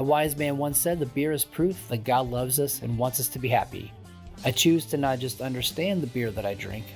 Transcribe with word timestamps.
A 0.00 0.02
wise 0.02 0.34
man 0.34 0.56
once 0.56 0.78
said 0.78 0.98
The 0.98 1.04
beer 1.04 1.30
is 1.30 1.44
proof 1.44 1.86
that 1.88 2.04
God 2.04 2.30
loves 2.30 2.58
us 2.58 2.80
and 2.80 2.96
wants 2.96 3.20
us 3.20 3.28
to 3.28 3.38
be 3.38 3.50
happy. 3.50 3.92
I 4.46 4.50
choose 4.50 4.86
to 4.86 4.96
not 4.96 5.18
just 5.18 5.42
understand 5.42 6.02
the 6.02 6.06
beer 6.06 6.30
that 6.30 6.46
I 6.46 6.54
drink, 6.54 6.86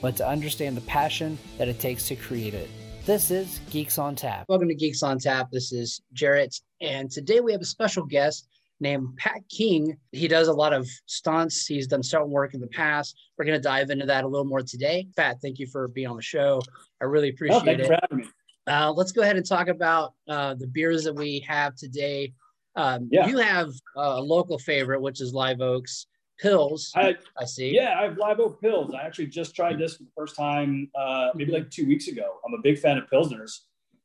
but 0.00 0.16
to 0.16 0.26
understand 0.26 0.74
the 0.74 0.80
passion 0.80 1.36
that 1.58 1.68
it 1.68 1.78
takes 1.78 2.08
to 2.08 2.16
create 2.16 2.54
it. 2.54 2.70
This 3.04 3.30
is 3.30 3.60
Geeks 3.68 3.98
on 3.98 4.16
Tap. 4.16 4.46
Welcome 4.48 4.68
to 4.68 4.74
Geeks 4.74 5.02
on 5.02 5.18
Tap. 5.18 5.50
This 5.50 5.74
is 5.74 6.00
Jarrett, 6.14 6.58
and 6.80 7.10
today 7.10 7.40
we 7.40 7.52
have 7.52 7.60
a 7.60 7.66
special 7.66 8.06
guest 8.06 8.48
named 8.80 9.14
Pat 9.18 9.42
King. 9.50 9.98
He 10.12 10.26
does 10.26 10.48
a 10.48 10.52
lot 10.54 10.72
of 10.72 10.88
stunts. 11.04 11.66
He's 11.66 11.86
done 11.86 12.02
stunt 12.02 12.30
work 12.30 12.54
in 12.54 12.62
the 12.62 12.68
past. 12.68 13.14
We're 13.36 13.44
going 13.44 13.58
to 13.58 13.62
dive 13.62 13.90
into 13.90 14.06
that 14.06 14.24
a 14.24 14.26
little 14.26 14.46
more 14.46 14.62
today. 14.62 15.06
Pat, 15.18 15.36
thank 15.42 15.58
you 15.58 15.66
for 15.66 15.88
being 15.88 16.08
on 16.08 16.16
the 16.16 16.22
show. 16.22 16.62
I 17.02 17.04
really 17.04 17.28
appreciate 17.28 17.58
oh, 17.58 17.64
thank 17.66 17.80
it. 17.80 17.82
You 17.82 17.88
for 17.88 17.98
having 18.00 18.24
me. 18.24 18.30
Uh, 18.66 18.90
let's 18.90 19.12
go 19.12 19.20
ahead 19.20 19.36
and 19.36 19.46
talk 19.46 19.68
about 19.68 20.14
uh, 20.26 20.54
the 20.54 20.66
beers 20.66 21.04
that 21.04 21.14
we 21.14 21.44
have 21.46 21.76
today. 21.76 22.32
Um, 22.76 23.08
yeah. 23.10 23.26
You 23.26 23.38
have 23.38 23.70
a 23.96 24.20
local 24.20 24.58
favorite, 24.58 25.00
which 25.00 25.20
is 25.20 25.32
Live 25.32 25.60
Oaks 25.60 26.06
Pils. 26.42 26.90
I, 26.96 27.16
I 27.38 27.44
see. 27.44 27.74
Yeah, 27.74 27.96
I 27.98 28.04
have 28.04 28.16
Live 28.16 28.40
Oak 28.40 28.60
Pils. 28.60 28.94
I 28.94 29.02
actually 29.02 29.28
just 29.28 29.54
tried 29.54 29.78
this 29.78 29.96
for 29.96 30.02
the 30.02 30.10
first 30.16 30.36
time, 30.36 30.90
uh, 30.94 31.28
maybe 31.34 31.52
like 31.52 31.70
two 31.70 31.86
weeks 31.86 32.08
ago. 32.08 32.38
I'm 32.46 32.54
a 32.54 32.62
big 32.62 32.78
fan 32.78 32.98
of 32.98 33.08
Pilsners. 33.08 33.60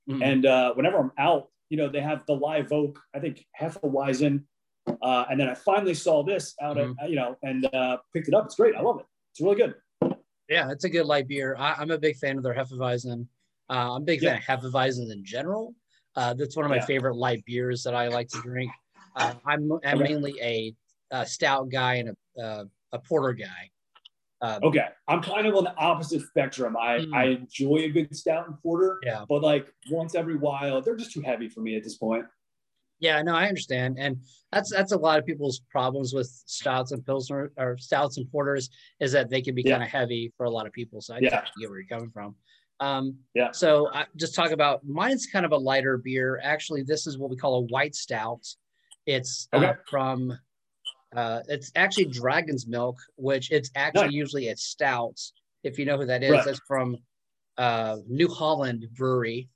Mm-hmm. 0.10 0.24
And 0.24 0.46
uh, 0.46 0.74
whenever 0.74 0.98
I'm 0.98 1.12
out, 1.18 1.50
you 1.70 1.78
know, 1.78 1.90
they 1.90 2.02
have 2.02 2.26
the 2.26 2.34
Live 2.34 2.72
Oak, 2.72 3.00
I 3.16 3.20
think 3.20 3.46
Hefeweizen. 3.60 4.44
Uh, 5.02 5.26
and 5.30 5.40
then 5.40 5.50
I 5.50 5.54
finally 5.54 5.94
saw 5.94 6.24
this 6.24 6.56
out 6.62 6.78
mm-hmm. 6.78 6.94
at, 7.02 7.10
you 7.10 7.16
know, 7.16 7.38
and 7.44 7.66
uh, 7.74 7.98
picked 8.14 8.28
it 8.28 8.34
up. 8.34 8.46
It's 8.46 8.56
great. 8.56 8.76
I 8.76 8.82
love 8.82 9.00
it. 9.00 9.06
It's 9.32 9.42
really 9.42 9.56
good. 9.56 9.76
Yeah, 10.48 10.72
it's 10.72 10.84
a 10.84 10.90
good 10.90 11.06
light 11.06 11.28
beer. 11.28 11.56
I, 11.58 11.80
am 11.82 11.92
a 11.92 11.98
big 11.98 12.18
fan 12.18 12.38
of 12.38 12.44
their 12.44 12.56
Hefeweizen. 12.56 13.28
Uh, 13.70 13.96
I'm 13.96 14.02
a 14.02 14.06
big 14.06 14.22
yeah. 14.22 14.40
fan 14.40 14.58
of 14.58 14.64
Hefeweizen 14.64 15.12
in 15.12 15.24
general. 15.24 15.76
Uh, 16.20 16.34
that's 16.34 16.58
one 16.58 16.66
of 16.66 16.70
my 16.70 16.76
yeah. 16.76 16.86
favorite 16.86 17.16
light 17.16 17.46
beers 17.46 17.82
that 17.82 17.96
I 17.96 18.10
like 18.10 18.28
to 18.30 18.42
drink. 18.42 18.70
Uh, 19.16 19.36
I'm, 19.46 19.72
I'm 19.86 20.00
mainly 20.00 20.36
a, 20.42 20.76
a, 21.12 21.26
stout 21.26 21.70
guy 21.70 21.96
and 21.96 22.10
a, 22.38 22.42
uh, 22.42 22.64
a 22.92 23.00
porter 23.00 23.32
guy. 23.32 23.70
Um, 24.42 24.60
okay, 24.64 24.88
I'm 25.08 25.22
kind 25.22 25.48
of 25.48 25.56
on 25.56 25.64
the 25.64 25.74
opposite 25.78 26.22
spectrum. 26.28 26.76
I 26.76 27.00
mm. 27.00 27.14
I 27.14 27.24
enjoy 27.26 27.84
a 27.84 27.90
good 27.90 28.14
stout 28.16 28.48
and 28.48 28.62
porter, 28.62 29.00
yeah, 29.04 29.24
but 29.28 29.42
like 29.42 29.74
once 29.90 30.14
every 30.14 30.36
while, 30.36 30.82
they're 30.82 30.96
just 30.96 31.12
too 31.12 31.22
heavy 31.22 31.48
for 31.48 31.62
me 31.62 31.78
at 31.78 31.84
this 31.84 31.96
point. 31.96 32.26
Yeah, 33.00 33.22
no, 33.22 33.34
I 33.34 33.48
understand, 33.48 33.98
and 33.98 34.18
that's 34.52 34.72
that's 34.72 34.92
a 34.94 34.98
lot 34.98 35.20
of 35.20 35.26
people's 35.26 35.62
problems 35.70 36.14
with 36.14 36.28
stouts 36.46 36.92
and 36.92 37.06
pilsner 37.06 37.52
or 37.58 37.78
stouts 37.78 38.18
and 38.18 38.30
porters 38.30 38.70
is 39.00 39.14
that 39.14 39.30
they 39.30 39.42
can 39.42 39.56
be 39.56 39.64
yeah. 39.64 39.72
kind 39.72 39.84
of 39.84 39.90
heavy 39.90 40.34
for 40.38 40.46
a 40.46 40.50
lot 40.50 40.68
of 40.68 40.74
people. 40.74 41.02
So 41.02 41.16
I 41.16 41.20
yeah. 41.20 41.44
get 41.60 41.70
where 41.70 41.80
you're 41.80 41.88
coming 41.88 42.12
from. 42.12 42.36
Um, 42.80 43.18
yeah. 43.34 43.52
So 43.52 43.90
I 43.94 44.06
just 44.16 44.36
talk 44.36 44.52
about 44.52 44.86
mine's 44.86 45.26
kind 45.26 45.46
of 45.46 45.52
a 45.52 45.58
lighter 45.58 45.98
beer. 45.98 46.40
Actually, 46.44 46.84
this 46.84 47.08
is 47.08 47.18
what 47.18 47.30
we 47.30 47.36
call 47.36 47.56
a 47.56 47.62
white 47.62 47.96
stout. 47.96 48.46
It's 49.06 49.48
uh, 49.54 49.58
okay. 49.58 49.66
uh, 49.68 49.74
from 49.90 50.38
uh, 51.16 51.42
it's 51.48 51.72
actually 51.76 52.06
Dragon's 52.06 52.68
Milk, 52.68 52.98
which 53.16 53.52
it's 53.52 53.72
actually 53.76 54.04
nice. 54.04 54.14
usually 54.14 54.50
a 54.50 54.58
stout. 54.58 55.20
If 55.64 55.78
you 55.78 55.86
know 55.86 55.98
who 55.98 56.06
that 56.06 56.24
is, 56.24 56.32
right. 56.32 56.46
that's 56.46 56.62
from 56.68 56.98
uh, 57.58 57.98
New 58.08 58.30
Holland 58.30 58.88
Brewery, 58.96 59.50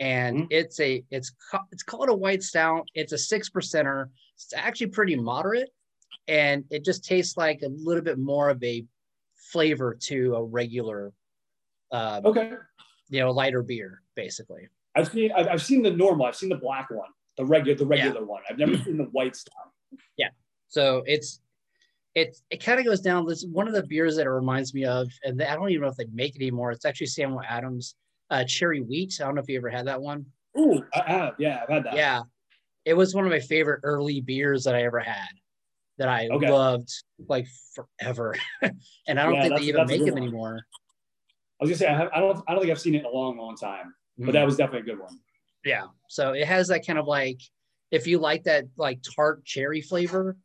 and 0.00 0.38
mm-hmm. 0.38 0.46
it's 0.50 0.80
a 0.80 1.04
it's 1.10 1.32
it's 1.70 1.82
called 1.82 2.08
a 2.08 2.14
white 2.14 2.42
stout. 2.42 2.88
It's 2.94 3.12
a 3.12 3.18
six 3.18 3.50
percenter. 3.50 4.08
It's 4.34 4.52
actually 4.56 4.88
pretty 4.88 5.14
moderate, 5.14 5.70
and 6.26 6.64
it 6.70 6.84
just 6.84 7.04
tastes 7.04 7.36
like 7.36 7.62
a 7.62 7.68
little 7.68 8.02
bit 8.02 8.18
more 8.18 8.48
of 8.48 8.62
a 8.64 8.84
flavor 9.52 9.94
to 9.94 10.34
a 10.34 10.42
regular 10.42 11.12
um, 11.94 12.26
okay, 12.26 12.52
you 13.08 13.20
know, 13.20 13.30
lighter 13.30 13.62
beer, 13.62 14.02
basically. 14.16 14.68
I've 14.96 15.08
seen 15.08 15.30
I've, 15.32 15.48
I've 15.48 15.62
seen 15.62 15.82
the 15.82 15.90
normal. 15.90 16.26
I've 16.26 16.36
seen 16.36 16.48
the 16.48 16.56
black 16.56 16.90
one, 16.90 17.08
the 17.36 17.44
regular 17.44 17.78
the 17.78 17.86
regular 17.86 18.20
yeah. 18.20 18.26
one. 18.26 18.42
I've 18.50 18.58
never 18.58 18.76
seen 18.78 18.96
the 18.96 19.04
white 19.04 19.36
stuff. 19.36 19.68
Yeah. 20.16 20.28
So 20.68 21.04
it's 21.06 21.40
it's 22.14 22.42
it 22.50 22.62
kind 22.62 22.80
of 22.80 22.86
goes 22.86 23.00
down. 23.00 23.26
This 23.26 23.44
one 23.44 23.68
of 23.68 23.74
the 23.74 23.84
beers 23.84 24.16
that 24.16 24.26
it 24.26 24.30
reminds 24.30 24.74
me 24.74 24.84
of, 24.84 25.08
and 25.22 25.40
I 25.42 25.54
don't 25.54 25.70
even 25.70 25.82
know 25.82 25.88
if 25.88 25.96
they 25.96 26.06
make 26.12 26.34
it 26.34 26.42
anymore. 26.42 26.72
It's 26.72 26.84
actually 26.84 27.08
Samuel 27.08 27.42
Adams 27.48 27.94
uh, 28.30 28.44
Cherry 28.44 28.80
Wheat. 28.80 29.18
I 29.20 29.24
don't 29.24 29.36
know 29.36 29.40
if 29.40 29.48
you 29.48 29.56
ever 29.56 29.70
had 29.70 29.86
that 29.86 30.00
one. 30.00 30.26
Ooh, 30.58 30.84
I 30.94 31.02
have. 31.10 31.34
Yeah, 31.38 31.60
I've 31.62 31.68
had 31.68 31.84
that. 31.84 31.94
Yeah, 31.94 32.22
it 32.84 32.94
was 32.94 33.14
one 33.14 33.24
of 33.24 33.30
my 33.30 33.40
favorite 33.40 33.80
early 33.82 34.20
beers 34.20 34.64
that 34.64 34.74
I 34.74 34.82
ever 34.82 35.00
had. 35.00 35.28
That 35.98 36.08
I 36.08 36.28
okay. 36.28 36.50
loved 36.50 36.90
like 37.28 37.46
forever, 37.74 38.34
and 39.06 39.20
I 39.20 39.24
don't 39.24 39.34
yeah, 39.34 39.42
think 39.42 39.58
they 39.60 39.66
even 39.66 39.86
make 39.86 40.04
them 40.04 40.14
one. 40.14 40.22
anymore. 40.22 40.60
I 41.60 41.64
was 41.64 41.70
gonna 41.70 41.78
say 41.78 41.86
I, 41.86 41.96
have, 41.96 42.10
I 42.14 42.20
don't 42.20 42.42
I 42.48 42.52
don't 42.52 42.60
think 42.60 42.72
I've 42.72 42.80
seen 42.80 42.94
it 42.94 43.00
in 43.00 43.04
a 43.04 43.10
long 43.10 43.38
long 43.38 43.56
time, 43.56 43.94
but 44.18 44.30
mm. 44.30 44.32
that 44.32 44.44
was 44.44 44.56
definitely 44.56 44.90
a 44.90 44.94
good 44.94 45.02
one. 45.02 45.18
Yeah. 45.64 45.86
So 46.08 46.32
it 46.32 46.46
has 46.46 46.68
that 46.68 46.86
kind 46.86 46.98
of 46.98 47.06
like 47.06 47.40
if 47.90 48.06
you 48.06 48.18
like 48.18 48.44
that 48.44 48.64
like 48.76 49.00
tart 49.14 49.44
cherry 49.44 49.80
flavor, 49.80 50.36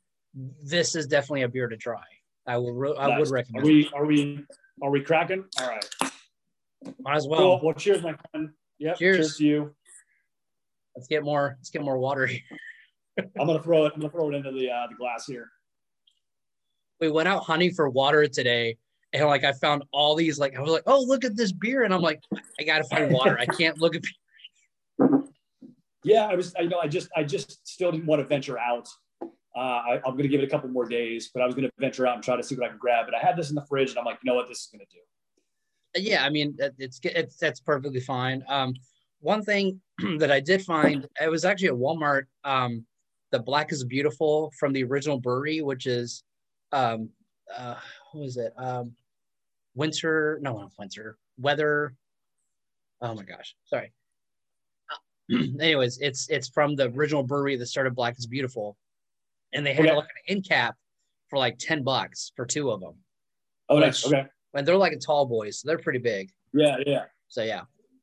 this 0.64 0.96
is 0.96 1.08
definitely 1.08 1.42
a 1.44 1.50
beer 1.50 1.68
to 1.68 1.78
try. 1.78 2.04
I 2.46 2.58
will 2.58 2.74
re- 2.74 2.96
I 2.98 3.18
would 3.18 3.30
recommend. 3.30 3.64
Are 3.64 3.68
we 3.68 3.90
are 3.94 4.06
we 4.06 4.46
are 4.82 4.90
we 4.90 5.02
cracking? 5.02 5.46
All 5.60 5.68
right. 5.68 5.86
Might 7.00 7.16
as 7.16 7.28
well. 7.28 7.40
Cool. 7.40 7.60
Well, 7.64 7.76
cheers, 7.76 8.02
my 8.02 8.16
friend. 8.32 8.50
Yep. 8.80 8.98
Cheers. 8.98 9.18
cheers 9.18 9.38
to 9.38 9.46
you. 9.46 9.76
Let's 10.96 11.08
get 11.08 11.24
more. 11.24 11.56
Let's 11.60 11.70
get 11.70 11.82
more 11.84 11.98
water. 11.98 12.30
I'm 13.18 13.48
gonna 13.48 13.62
throw 13.62 13.86
it. 13.86 13.94
I'm 13.94 14.02
gonna 14.02 14.12
throw 14.12 14.30
it 14.30 14.36
into 14.36 14.52
the 14.52 14.70
uh, 14.70 14.88
the 14.88 14.96
glass 14.96 15.26
here. 15.26 15.50
We 17.00 17.10
went 17.10 17.28
out 17.28 17.44
hunting 17.44 17.74
for 17.74 17.90
water 17.90 18.28
today, 18.28 18.78
and 19.14 19.26
like 19.26 19.44
I 19.44 19.54
found 19.54 19.84
all 19.92 20.16
these 20.16 20.40
like 20.40 20.56
I 20.56 20.62
was 20.62 20.72
like, 20.72 20.84
oh 20.86 21.02
look 21.02 21.24
at 21.26 21.36
this 21.36 21.52
beer, 21.52 21.84
and 21.84 21.94
I'm 21.94 22.02
like, 22.02 22.22
I 22.60 22.64
gotta 22.64 22.84
find 22.84 23.12
water. 23.12 23.38
I 23.40 23.46
can't 23.46 23.80
look 23.80 23.96
at. 23.96 24.02
Beer. 24.02 25.20
Yeah, 26.04 26.28
I 26.28 26.36
was. 26.36 26.56
I 26.58 26.62
you 26.62 26.70
know 26.70 26.80
I 26.80 26.88
just 26.88 27.10
I 27.16 27.24
just 27.24 27.68
still 27.68 27.92
didn't 27.92 28.06
want 28.06 28.22
to 28.22 28.28
venture 28.28 28.58
out. 28.58 28.88
Uh, 29.22 29.60
I, 29.60 29.96
am 30.06 30.14
going 30.14 30.20
to 30.24 30.30
give 30.30 30.40
it 30.40 30.46
a 30.46 30.50
couple 30.50 30.70
more 30.70 30.88
days, 30.88 31.30
but 31.34 31.44
I 31.44 31.46
was 31.46 31.56
going 31.56 31.68
to 31.68 31.72
venture 31.78 32.08
out 32.08 32.16
and 32.16 32.24
try 32.24 32.38
to 32.38 32.44
see 32.44 32.56
what 32.56 32.66
I 32.66 32.70
can 32.70 32.78
grab. 32.78 33.06
But 33.06 33.16
I 33.16 33.20
had 33.20 33.36
this 33.36 33.50
in 33.50 33.56
the 33.56 33.66
fridge, 33.68 33.90
and 33.90 34.00
I'm 34.00 34.06
like, 34.06 34.18
you 34.24 34.32
know 34.32 34.36
what, 34.36 34.48
this 34.48 34.60
is 34.60 34.70
going 34.72 34.80
to 34.80 34.86
do. 34.96 36.10
Yeah, 36.10 36.24
I 36.24 36.30
mean, 36.30 36.56
it's 36.78 37.02
it's 37.04 37.36
that's 37.36 37.60
perfectly 37.60 38.00
fine. 38.00 38.44
Um, 38.48 38.76
one 39.20 39.44
thing 39.44 39.82
that 40.20 40.32
I 40.32 40.40
did 40.40 40.62
find, 40.62 41.08
it 41.22 41.30
was 41.30 41.46
actually 41.46 41.70
at 41.70 41.74
Walmart. 41.74 42.24
Um, 42.44 42.86
the 43.32 43.40
Black 43.40 43.72
is 43.72 43.84
Beautiful 43.84 44.52
from 44.58 44.72
the 44.72 44.84
original 44.84 45.20
brewery, 45.20 45.62
which 45.62 45.86
is 45.86 46.24
um, 46.72 47.10
uh, 47.56 47.76
what 48.12 48.22
was 48.22 48.38
it? 48.38 48.54
Um, 48.58 48.94
winter, 49.76 50.40
no, 50.42 50.58
not 50.58 50.72
winter, 50.78 51.18
weather. 51.38 51.94
Oh 53.02 53.14
my 53.16 53.24
gosh, 53.24 53.56
sorry. 53.66 53.92
Anyways, 55.32 56.00
it's 56.00 56.30
it's 56.30 56.50
from 56.50 56.76
the 56.76 56.90
original 56.90 57.24
brewery 57.24 57.56
that 57.56 57.68
started 57.68 57.96
Black 57.96 58.18
is 58.18 58.26
Beautiful, 58.26 58.78
and 59.54 59.66
they 59.66 59.74
had 59.74 59.86
okay. 59.86 59.96
like 59.96 60.06
an 60.06 60.36
end 60.36 60.48
cap 60.48 60.76
for 61.30 61.38
like 61.38 61.58
ten 61.60 61.84
bucks 61.84 62.32
for 62.36 62.46
two 62.46 62.72
of 62.72 62.80
them. 62.82 62.96
Oh, 63.70 63.76
which, 63.76 63.86
nice. 63.86 64.06
Okay. 64.06 64.26
And 64.56 64.68
they're 64.68 64.78
like 64.78 64.94
a 64.94 64.98
tall 64.98 65.26
boys, 65.26 65.60
so 65.60 65.68
they're 65.68 65.78
pretty 65.78 66.00
big. 66.00 66.32
Yeah, 66.54 66.78
yeah. 66.86 67.06
So 67.28 67.44
yeah, 67.44 67.62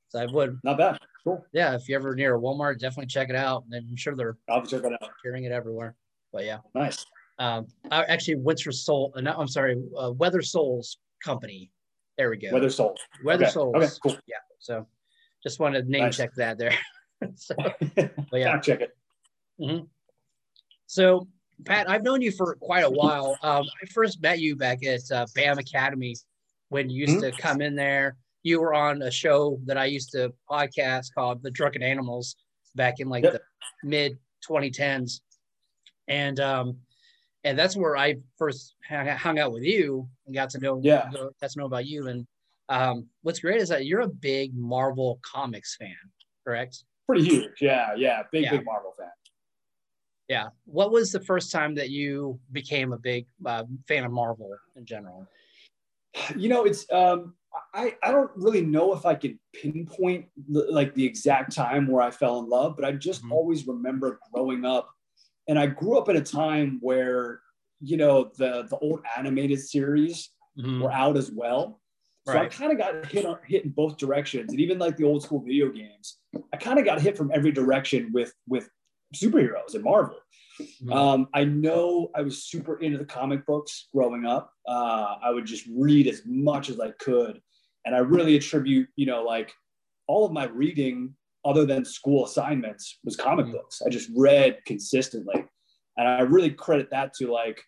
so 0.09 0.21
I 0.21 0.27
would. 0.27 0.59
Not 0.63 0.79
bad. 0.79 0.99
Cool. 1.25 1.45
Yeah, 1.53 1.75
if 1.75 1.89
you're 1.89 1.99
ever 1.99 2.15
near 2.15 2.37
a 2.37 2.41
Walmart, 2.41 2.79
definitely 2.79 3.07
check 3.07 3.29
it 3.29 3.35
out. 3.35 3.65
And 3.71 3.85
I'm 3.91 3.97
sure 3.97 4.15
they're. 4.15 4.37
I'll 4.49 4.65
check 4.65 4.85
it 4.85 4.93
out. 4.93 5.11
Carrying 5.25 5.45
it 5.45 5.53
everywhere. 5.53 5.97
But 6.33 6.45
yeah. 6.45 6.59
Nice. 6.75 7.05
Um, 7.39 7.67
actually, 7.91 8.37
Winter 8.37 8.73
Soul. 8.73 9.13
Uh, 9.17 9.21
no, 9.21 9.33
I'm 9.33 9.49
sorry, 9.49 9.83
uh, 9.99 10.13
Weather 10.13 10.43
Souls 10.43 10.99
Company. 11.23 11.71
There 12.17 12.31
we 12.31 12.39
go. 12.39 12.49
Weather 12.53 12.71
Souls. 12.71 12.99
Weather 13.25 13.45
okay. 13.45 13.53
Souls. 13.53 13.75
Okay, 13.77 13.89
cool. 14.03 14.17
Yeah. 14.27 14.37
So, 14.59 14.87
just 15.43 15.61
wanted 15.61 15.85
to 15.85 15.91
name 15.91 16.05
nice. 16.05 16.17
check 16.17 16.35
that 16.37 16.59
there. 16.59 16.75
so, 17.35 17.55
but 17.97 18.11
yeah, 18.33 18.59
check 18.61 18.81
it. 18.81 18.97
Mm-hmm. 19.61 19.85
So, 20.87 21.29
Pat, 21.65 21.89
I've 21.89 22.03
known 22.03 22.23
you 22.23 22.31
for 22.31 22.55
quite 22.57 22.85
a 22.85 22.91
while. 22.91 23.37
Um, 23.43 23.65
I 23.83 23.87
first 23.87 24.23
met 24.23 24.39
you 24.41 24.57
back 24.57 24.85
at 24.85 25.01
uh, 25.11 25.27
BAM 25.35 25.59
Academy 25.59 26.15
when 26.69 26.91
you 26.91 27.01
used 27.03 27.23
mm-hmm. 27.23 27.37
to 27.37 27.43
come 27.43 27.61
in 27.61 27.75
there. 27.75 28.17
You 28.43 28.61
were 28.61 28.75
on 28.75 29.03
a 29.03 29.11
show 29.11 29.59
that 29.65 29.77
I 29.77 29.87
used 29.87 30.13
to 30.13 30.33
podcast 30.49 31.15
called 31.15 31.43
The 31.43 31.51
Drunken 31.51 31.83
Animals 31.83 32.37
back 32.77 33.01
in 33.01 33.09
like 33.09 33.25
yep. 33.25 33.33
the 33.33 33.41
mid 33.89 34.19
2010s. 34.49 35.21
And 36.09 36.39
um, 36.39 36.77
and 37.47 37.57
that's 37.57 37.77
where 37.77 37.97
I 37.97 38.17
first 38.37 38.75
hung 38.89 39.39
out 39.39 39.53
with 39.53 39.63
you 39.63 40.09
and 40.27 40.35
got 40.35 40.51
to 40.51 40.59
know 40.59 40.81
yeah 40.83 41.09
got 41.41 41.51
to 41.51 41.59
know 41.59 41.67
about 41.67 41.87
you. 41.87 42.09
And 42.09 42.27
um, 42.69 43.07
what's 43.23 43.39
great 43.39 43.61
is 43.61 43.69
that 43.69 43.87
you're 43.87 44.01
a 44.01 44.09
big 44.09 44.53
Marvel 44.55 45.21
comics 45.23 45.77
fan, 45.77 45.95
correct? 46.45 46.85
Pretty 47.07 47.25
huge, 47.25 47.61
yeah, 47.61 47.95
yeah, 47.97 48.25
big 48.33 48.45
yeah. 48.45 48.51
big 48.51 48.65
Marvel 48.65 48.93
fan. 48.99 49.09
Yeah. 50.29 50.47
What 50.65 50.91
was 50.91 51.13
the 51.13 51.21
first 51.21 51.53
time 51.53 51.77
that 51.77 51.91
you 51.91 52.41
became 52.51 52.93
a 52.93 52.99
big 52.99 53.27
uh, 53.45 53.63
fan 53.87 54.05
of 54.05 54.11
Marvel 54.11 54.51
in 54.75 54.85
general? 54.85 55.29
You 56.35 56.49
know, 56.49 56.65
it's 56.65 56.91
um, 56.93 57.35
I 57.73 57.95
I 58.03 58.11
don't 58.11 58.31
really 58.35 58.63
know 58.63 58.93
if 58.93 59.07
I 59.07 59.15
can 59.15 59.39
pinpoint 59.53 60.27
like 60.49 60.95
the 60.95 61.05
exact 61.05 61.55
time 61.55 61.87
where 61.87 62.03
I 62.03 62.11
fell 62.11 62.41
in 62.41 62.49
love, 62.49 62.75
but 62.75 62.85
I 62.85 62.93
just 62.93 63.23
mm-hmm. 63.23 63.33
always 63.33 63.69
remember 63.69 64.19
growing 64.33 64.65
up 64.65 64.96
and 65.49 65.59
I 65.59 65.67
grew 65.67 65.99
up 65.99 66.09
in 66.09 66.17
a 66.17 66.23
time 66.23 66.79
where 66.81 67.41
you 67.81 67.97
know 67.97 68.31
the 68.37 68.67
the 68.69 68.79
old 68.79 69.01
animated 69.17 69.61
series 69.61 70.31
mm-hmm. 70.59 70.83
were 70.83 70.93
out 70.93 71.17
as 71.17 71.31
well. 71.31 71.81
So 72.27 72.35
right. 72.35 72.47
I 72.47 72.49
kind 72.49 72.73
of 72.73 72.79
got 72.79 73.07
hit 73.07 73.25
on, 73.25 73.39
hit 73.47 73.65
in 73.65 73.71
both 73.71 73.99
directions, 73.99 74.51
and 74.51 74.61
even 74.61 74.79
like 74.79 74.97
the 74.97 75.05
old 75.05 75.23
school 75.23 75.41
video 75.41 75.71
games, 75.71 76.19
I 76.53 76.57
kind 76.57 76.79
of 76.79 76.85
got 76.85 77.01
hit 77.01 77.17
from 77.17 77.31
every 77.33 77.53
direction 77.53 78.11
with 78.13 78.33
with 78.49 78.69
superheroes 79.15 79.75
and 79.75 79.85
Marvel. 79.85 80.17
Mm-hmm. 80.61 80.93
Um, 80.93 81.29
I 81.35 81.45
know 81.45 82.11
I 82.15 82.23
was 82.23 82.45
super 82.45 82.81
into 82.81 82.99
the 82.99 83.05
comic 83.05 83.47
books 83.47 83.89
growing 83.95 84.27
up. 84.27 84.51
Uh, 84.67 85.17
I 85.23 85.31
would 85.31 85.47
just 85.47 85.69
read 85.73 86.09
as 86.09 86.23
much 86.27 86.69
as 86.69 86.81
I 86.81 86.91
could, 86.93 87.41
and 87.85 87.95
I 87.95 87.99
really 87.99 88.37
attribute, 88.37 88.89
you 88.97 89.07
know, 89.07 89.23
like 89.23 89.53
all 90.09 90.25
of 90.27 90.33
my 90.33 90.47
reading 90.47 91.15
other 91.47 91.65
than 91.65 91.85
school 91.85 92.27
assignments 92.27 92.99
was 93.05 93.17
comic 93.17 93.47
mm-hmm. 93.47 93.55
books. 93.55 93.81
I 93.87 93.89
just 93.89 94.11
read 94.17 94.59
consistently. 94.67 95.45
And 95.97 96.09
I 96.09 96.21
really 96.21 96.51
credit 96.51 96.91
that 96.91 97.15
to 97.15 97.33
like 97.33 97.63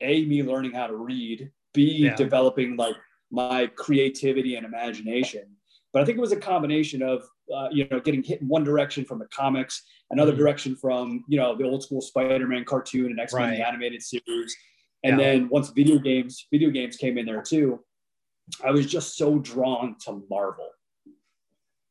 A, 0.00 0.24
me 0.24 0.42
learning 0.42 0.72
how 0.72 0.86
to 0.86 0.96
read, 0.96 1.50
B, 1.74 2.04
yeah. 2.04 2.14
developing 2.14 2.76
like 2.76 2.96
my 3.30 3.66
creativity 3.66 4.56
and 4.56 4.64
imagination. 4.64 5.44
But 5.92 6.02
I 6.02 6.04
think 6.04 6.18
it 6.18 6.20
was 6.20 6.32
a 6.32 6.36
combination 6.36 7.02
of, 7.02 7.22
uh, 7.54 7.68
you 7.70 7.86
know, 7.90 8.00
getting 8.00 8.22
hit 8.22 8.40
in 8.40 8.48
one 8.48 8.64
direction 8.64 9.04
from 9.04 9.18
the 9.18 9.26
comics, 9.26 9.82
another 10.10 10.32
mm-hmm. 10.32 10.40
direction 10.40 10.76
from, 10.76 11.24
you 11.28 11.38
know, 11.38 11.56
the 11.56 11.64
old 11.64 11.82
school 11.82 12.00
Spider-Man 12.00 12.64
cartoon 12.64 13.06
and 13.06 13.20
X-Men 13.20 13.50
right. 13.50 13.60
animated 13.60 14.02
series. 14.02 14.56
And 15.04 15.18
yeah. 15.18 15.24
then 15.24 15.48
once 15.48 15.70
video 15.70 15.98
games, 15.98 16.46
video 16.50 16.70
games 16.70 16.96
came 16.96 17.18
in 17.18 17.26
there 17.26 17.42
too, 17.42 17.80
I 18.64 18.70
was 18.70 18.86
just 18.86 19.16
so 19.16 19.38
drawn 19.38 19.96
to 20.04 20.22
Marvel. 20.30 20.68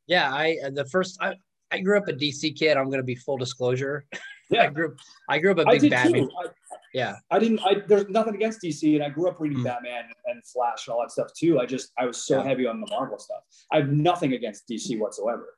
Yeah, 0.08 0.34
I 0.34 0.58
uh, 0.66 0.70
the 0.70 0.86
first 0.86 1.18
I, 1.22 1.36
I 1.72 1.80
grew 1.80 1.98
up 1.98 2.08
a 2.08 2.14
DC 2.14 2.58
kid. 2.58 2.78
I'm 2.78 2.86
going 2.86 2.98
to 2.98 3.04
be 3.04 3.16
full 3.16 3.38
disclosure. 3.38 4.06
Yeah, 4.52 4.66
I 4.66 4.68
grew 4.68 4.96
I 5.28 5.40
grew 5.40 5.54
up 5.54 5.58
a 5.58 5.66
big 5.66 5.90
Batman. 5.90 6.30
I, 6.40 6.50
yeah, 6.94 7.16
I 7.32 7.40
didn't. 7.40 7.62
I 7.62 7.82
there's 7.88 8.08
nothing 8.10 8.36
against 8.36 8.62
DC, 8.62 8.94
and 8.94 9.04
I 9.04 9.10
grew 9.10 9.28
up 9.28 9.40
reading 9.40 9.58
mm. 9.58 9.64
Batman 9.64 10.04
and 10.28 10.46
Flash 10.46 10.86
and 10.86 10.94
all 10.94 11.02
that 11.02 11.10
stuff 11.10 11.34
too. 11.36 11.60
I 11.60 11.66
just 11.66 11.92
I 11.98 12.06
was 12.06 12.24
so 12.24 12.38
yeah. 12.38 12.50
heavy 12.50 12.68
on 12.68 12.80
the 12.80 12.86
Marvel 12.92 13.18
stuff. 13.18 13.40
I 13.72 13.78
have 13.78 13.90
nothing 13.90 14.34
against 14.34 14.68
DC 14.70 15.00
whatsoever. 15.00 15.58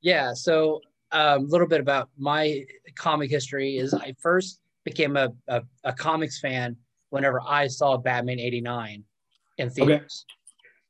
Yeah, 0.00 0.32
so 0.32 0.80
a 1.12 1.34
um, 1.34 1.46
little 1.46 1.66
bit 1.66 1.80
about 1.80 2.08
my 2.16 2.64
comic 2.96 3.30
history 3.30 3.76
is 3.76 3.92
I 3.92 4.14
first 4.18 4.60
became 4.84 5.18
a, 5.18 5.28
a, 5.48 5.62
a 5.84 5.92
comics 5.92 6.40
fan 6.40 6.74
whenever 7.10 7.42
I 7.46 7.66
saw 7.66 7.98
Batman 7.98 8.40
'89 8.40 9.04
in 9.58 9.68
theaters, 9.68 10.24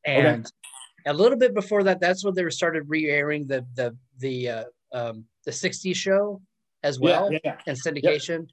okay. 0.07 0.17
and 0.21 0.47
okay 0.47 0.62
a 1.07 1.13
little 1.13 1.39
bit 1.39 1.55
before 1.55 1.83
that, 1.85 2.01
that's 2.01 2.25
when 2.25 2.35
they 2.35 2.49
started 2.51 2.89
re-airing 2.89 3.47
the 3.47 3.67
the 3.75 3.97
the 4.19 4.49
uh, 4.49 4.65
um, 4.93 5.25
the 5.45 5.51
'60s 5.51 5.97
show 5.97 6.41
as 6.83 6.99
well 6.99 7.33
yeah, 7.33 7.39
yeah. 7.45 7.57
and 7.67 7.77
syndication. 7.81 8.41
Yep. 8.41 8.49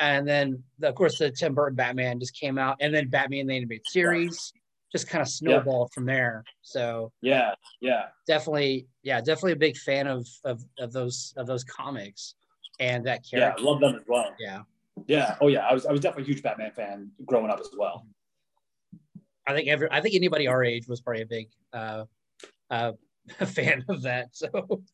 And 0.00 0.26
then, 0.26 0.62
of 0.82 0.94
course, 0.94 1.18
the 1.18 1.30
Tim 1.30 1.54
Burton 1.54 1.76
Batman 1.76 2.20
just 2.20 2.34
came 2.34 2.56
out, 2.56 2.78
and 2.80 2.94
then 2.94 3.08
Batman 3.08 3.46
the 3.46 3.56
animated 3.56 3.86
series 3.86 4.52
just 4.92 5.08
kind 5.08 5.22
of 5.22 5.28
snowballed 5.28 5.92
from 5.92 6.04
there. 6.04 6.44
So 6.62 7.12
yeah, 7.22 7.54
yeah, 7.80 8.06
definitely, 8.26 8.86
yeah, 9.02 9.20
definitely 9.20 9.52
a 9.52 9.56
big 9.56 9.76
fan 9.76 10.06
of 10.06 10.26
of, 10.44 10.64
of 10.78 10.92
those 10.92 11.34
of 11.36 11.46
those 11.46 11.64
comics 11.64 12.34
and 12.78 13.04
that 13.06 13.24
character. 13.28 13.62
Yeah, 13.62 13.66
I 13.66 13.70
love 13.70 13.80
them 13.80 13.94
as 13.94 14.02
well. 14.06 14.34
Yeah, 14.38 14.62
yeah, 15.06 15.36
oh 15.40 15.48
yeah, 15.48 15.66
I 15.66 15.74
was 15.74 15.86
I 15.86 15.92
was 15.92 16.00
definitely 16.00 16.24
a 16.24 16.34
huge 16.34 16.42
Batman 16.42 16.72
fan 16.72 17.10
growing 17.24 17.50
up 17.50 17.60
as 17.60 17.70
well. 17.76 18.06
I 19.46 19.54
think 19.54 19.68
every 19.68 19.88
I 19.90 20.00
think 20.00 20.14
anybody 20.14 20.46
our 20.46 20.62
age 20.64 20.86
was 20.88 21.00
probably 21.00 21.22
a 21.22 21.26
big 21.26 21.48
uh, 21.72 22.04
uh, 22.70 22.92
fan 23.46 23.84
of 23.88 24.02
that. 24.02 24.28
So 24.32 24.48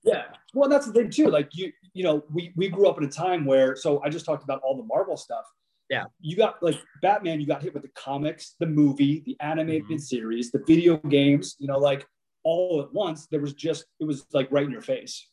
yeah, 0.05 0.25
well, 0.55 0.69
that's 0.69 0.87
the 0.87 0.93
thing 0.93 1.11
too. 1.11 1.29
Like 1.29 1.51
you, 1.53 1.73
you 1.93 2.05
know, 2.05 2.25
we 2.33 2.53
we 2.57 2.69
grew 2.69 2.89
up 2.89 2.99
in 2.99 3.05
a 3.05 3.11
time 3.11 3.45
where. 3.45 3.77
So 3.77 4.03
I 4.03 4.09
just 4.09 4.25
talked 4.25 4.45
about 4.45 4.61
all 4.63 4.77
the 4.77 4.85
Marvel 4.85 5.17
stuff. 5.17 5.45
Yeah, 5.89 6.05
you 6.21 6.37
got 6.37 6.63
like 6.63 6.81
Batman. 7.03 7.41
You 7.41 7.47
got 7.47 7.63
hit 7.63 7.75
with 7.75 7.83
the 7.83 7.91
comics, 7.95 8.55
the 8.59 8.67
movie, 8.67 9.23
the 9.25 9.37
animated 9.41 9.85
mm-hmm. 9.85 9.97
series, 9.99 10.51
the 10.51 10.63
video 10.67 10.97
games. 10.97 11.57
You 11.59 11.69
know, 11.69 11.79
like 11.79 12.07
all 12.45 12.81
at 12.83 12.93
once. 12.93 13.27
There 13.27 13.41
was 13.41 13.55
just 13.55 13.87
it 14.01 14.05
was 14.05 14.27
like 14.33 14.49
right 14.51 14.65
in 14.65 14.71
your 14.71 14.83
face. 14.83 15.29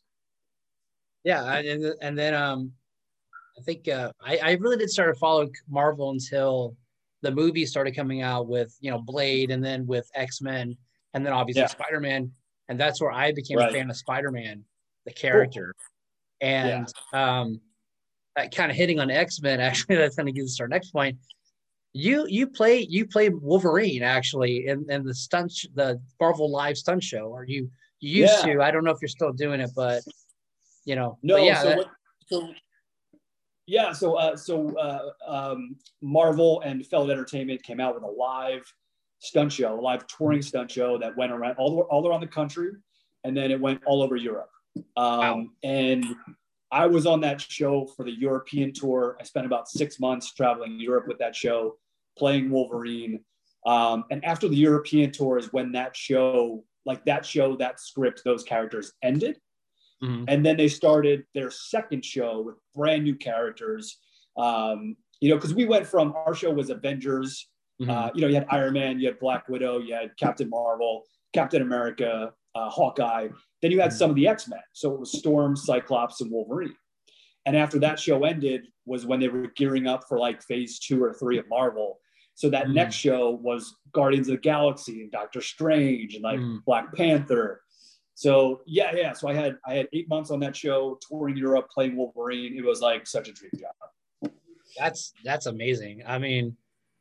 Yeah, 1.24 1.44
and 1.56 1.94
and 2.00 2.18
then 2.18 2.34
um, 2.34 2.72
I 3.58 3.62
think 3.62 3.88
uh, 3.88 4.12
I 4.20 4.38
I 4.38 4.52
really 4.52 4.76
did 4.76 4.90
start 4.90 5.16
following 5.18 5.52
Marvel 5.68 6.10
until 6.10 6.76
the 7.24 7.32
movies 7.32 7.70
started 7.70 7.96
coming 7.96 8.20
out 8.20 8.46
with 8.46 8.76
you 8.80 8.90
know 8.90 8.98
Blade 8.98 9.50
and 9.50 9.64
then 9.64 9.86
with 9.86 10.08
X 10.14 10.40
Men 10.40 10.76
and 11.14 11.24
then 11.24 11.32
obviously 11.32 11.62
yeah. 11.62 11.68
Spider 11.68 12.00
Man, 12.00 12.30
and 12.68 12.78
that's 12.78 13.00
where 13.00 13.10
I 13.10 13.32
became 13.32 13.58
right. 13.58 13.70
a 13.70 13.72
fan 13.72 13.88
of 13.88 13.96
Spider 13.96 14.30
Man, 14.30 14.64
the 15.06 15.12
character, 15.12 15.74
cool. 15.78 16.48
and 16.48 16.92
yeah. 17.12 17.38
um, 17.38 17.60
kind 18.52 18.70
of 18.70 18.76
hitting 18.76 19.00
on 19.00 19.10
X 19.10 19.40
Men. 19.40 19.60
Actually, 19.68 19.96
that's 19.96 20.16
going 20.16 20.26
to 20.26 20.32
give 20.32 20.44
us 20.44 20.60
our 20.60 20.68
next 20.68 20.90
point. 20.90 21.16
You 21.94 22.26
you 22.28 22.46
play 22.46 22.86
you 22.90 23.06
play 23.06 23.28
Wolverine 23.28 24.02
actually 24.02 24.66
in, 24.66 24.84
in 24.90 25.04
the 25.04 25.14
stunt 25.14 25.52
sh- 25.52 25.66
the 25.74 26.00
Marvel 26.20 26.50
Live 26.50 26.76
stunt 26.76 27.04
show, 27.04 27.26
or 27.28 27.44
you 27.44 27.70
you 28.00 28.22
used 28.22 28.44
yeah. 28.44 28.54
to. 28.54 28.62
I 28.62 28.72
don't 28.72 28.82
know 28.82 28.90
if 28.90 28.98
you're 29.00 29.08
still 29.08 29.32
doing 29.32 29.60
it, 29.60 29.70
but 29.76 30.02
you 30.84 30.96
know. 30.96 31.18
No, 31.22 31.36
yeah. 31.36 31.62
So, 31.62 31.68
that, 31.68 31.78
what, 31.78 31.90
so 32.26 32.52
yeah, 33.66 33.92
so 33.92 34.14
uh, 34.16 34.36
so 34.36 34.76
uh, 34.76 35.10
um, 35.26 35.76
Marvel 36.02 36.60
and 36.62 36.86
Feld 36.86 37.10
Entertainment 37.10 37.62
came 37.62 37.80
out 37.80 37.94
with 37.94 38.04
a 38.04 38.06
live 38.06 38.64
stunt 39.20 39.52
show, 39.52 39.78
a 39.78 39.80
live 39.80 40.06
touring 40.06 40.42
stunt 40.42 40.70
show 40.70 40.98
that 40.98 41.16
went 41.16 41.32
around 41.32 41.56
all, 41.56 41.80
all 41.90 42.06
around 42.06 42.20
the 42.20 42.26
country, 42.26 42.70
and 43.24 43.36
then 43.36 43.50
it 43.50 43.60
went 43.60 43.80
all 43.86 44.02
over 44.02 44.16
Europe. 44.16 44.50
Um, 44.76 44.84
wow. 44.96 45.46
And 45.62 46.04
I 46.70 46.86
was 46.86 47.06
on 47.06 47.20
that 47.20 47.40
show 47.40 47.86
for 47.86 48.04
the 48.04 48.12
European 48.12 48.72
tour. 48.72 49.16
I 49.20 49.24
spent 49.24 49.46
about 49.46 49.68
six 49.68 49.98
months 50.00 50.34
traveling 50.34 50.78
Europe 50.78 51.06
with 51.08 51.18
that 51.18 51.34
show, 51.34 51.78
playing 52.18 52.50
Wolverine. 52.50 53.20
Um, 53.64 54.04
and 54.10 54.24
after 54.24 54.48
the 54.48 54.56
European 54.56 55.10
tour 55.10 55.38
is 55.38 55.52
when 55.52 55.72
that 55.72 55.96
show, 55.96 56.64
like 56.84 57.04
that 57.06 57.24
show, 57.24 57.56
that 57.56 57.80
script, 57.80 58.22
those 58.24 58.42
characters 58.42 58.92
ended. 59.02 59.38
Mm-hmm. 60.02 60.24
And 60.28 60.44
then 60.44 60.56
they 60.56 60.68
started 60.68 61.24
their 61.34 61.50
second 61.50 62.04
show 62.04 62.42
with 62.42 62.56
brand 62.74 63.04
new 63.04 63.14
characters. 63.14 63.98
Um, 64.36 64.96
you 65.20 65.30
know, 65.30 65.36
because 65.36 65.54
we 65.54 65.64
went 65.64 65.86
from 65.86 66.12
our 66.26 66.34
show 66.34 66.50
was 66.50 66.70
Avengers. 66.70 67.48
Mm-hmm. 67.80 67.90
Uh, 67.90 68.10
you 68.14 68.20
know, 68.20 68.28
you 68.28 68.34
had 68.34 68.46
Iron 68.50 68.74
Man, 68.74 68.98
you 68.98 69.06
had 69.06 69.18
Black 69.18 69.48
Widow, 69.48 69.78
you 69.78 69.94
had 69.94 70.10
Captain 70.18 70.48
Marvel, 70.48 71.04
Captain 71.32 71.62
America, 71.62 72.32
uh, 72.54 72.70
Hawkeye. 72.70 73.28
Then 73.62 73.70
you 73.70 73.80
had 73.80 73.90
mm-hmm. 73.90 73.98
some 73.98 74.10
of 74.10 74.16
the 74.16 74.28
X 74.28 74.48
Men. 74.48 74.60
So 74.72 74.92
it 74.92 75.00
was 75.00 75.12
Storm, 75.12 75.56
Cyclops, 75.56 76.20
and 76.20 76.30
Wolverine. 76.30 76.74
And 77.46 77.56
after 77.56 77.78
that 77.80 77.98
show 77.98 78.24
ended, 78.24 78.66
was 78.86 79.06
when 79.06 79.20
they 79.20 79.28
were 79.28 79.48
gearing 79.56 79.86
up 79.86 80.04
for 80.08 80.18
like 80.18 80.42
phase 80.42 80.78
two 80.78 81.02
or 81.02 81.14
three 81.14 81.38
of 81.38 81.48
Marvel. 81.48 81.98
So 82.34 82.50
that 82.50 82.66
mm. 82.66 82.74
next 82.74 82.96
show 82.96 83.30
was 83.30 83.76
Guardians 83.92 84.28
of 84.28 84.32
the 84.32 84.40
Galaxy 84.40 85.02
and 85.02 85.10
Doctor 85.10 85.40
Strange 85.40 86.14
and 86.14 86.24
like 86.24 86.40
mm. 86.40 86.64
Black 86.64 86.92
Panther 86.94 87.60
so 88.14 88.62
yeah, 88.64 88.92
yeah. 88.94 89.12
So 89.12 89.28
I 89.28 89.34
had 89.34 89.58
I 89.66 89.74
had 89.74 89.88
eight 89.92 90.08
months 90.08 90.30
on 90.30 90.40
that 90.40 90.54
show, 90.54 90.98
touring 91.06 91.36
Europe, 91.36 91.68
playing 91.68 91.96
Wolverine. 91.96 92.56
It 92.56 92.64
was 92.64 92.80
like 92.80 93.06
such 93.06 93.28
a 93.28 93.32
dream 93.32 93.50
job. 93.58 94.32
That's 94.78 95.12
that's 95.24 95.46
amazing. 95.46 96.02
I 96.06 96.18
mean, 96.18 96.56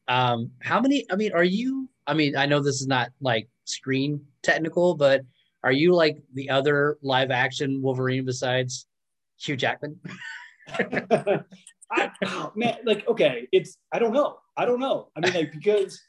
um, 0.08 0.52
how 0.62 0.82
many? 0.82 1.06
I 1.12 1.16
mean, 1.16 1.32
are 1.34 1.44
you? 1.44 1.88
I 2.08 2.16
mean, 2.16 2.36
I 2.36 2.48
know 2.48 2.60
this 2.60 2.82
is 2.82 2.88
not 2.88 3.12
like 3.22 3.48
screen 3.66 4.22
technical, 4.42 4.96
but 4.96 5.22
are 5.64 5.72
you 5.72 5.94
like 5.94 6.18
the 6.34 6.50
other 6.50 6.98
live 7.04 7.32
action 7.32 7.82
Wolverine 7.82 8.26
besides 8.26 8.88
Hugh 9.40 9.56
Jackman? 9.56 10.00
I, 11.92 12.10
oh, 12.26 12.52
man, 12.56 12.80
like 12.86 13.08
okay, 13.08 13.48
it's 13.52 13.78
I 13.92 14.00
don't 14.00 14.14
know. 14.14 14.38
I 14.58 14.66
don't 14.66 14.80
know. 14.80 15.10
I 15.16 15.20
mean, 15.20 15.34
like 15.34 15.52
because 15.52 16.02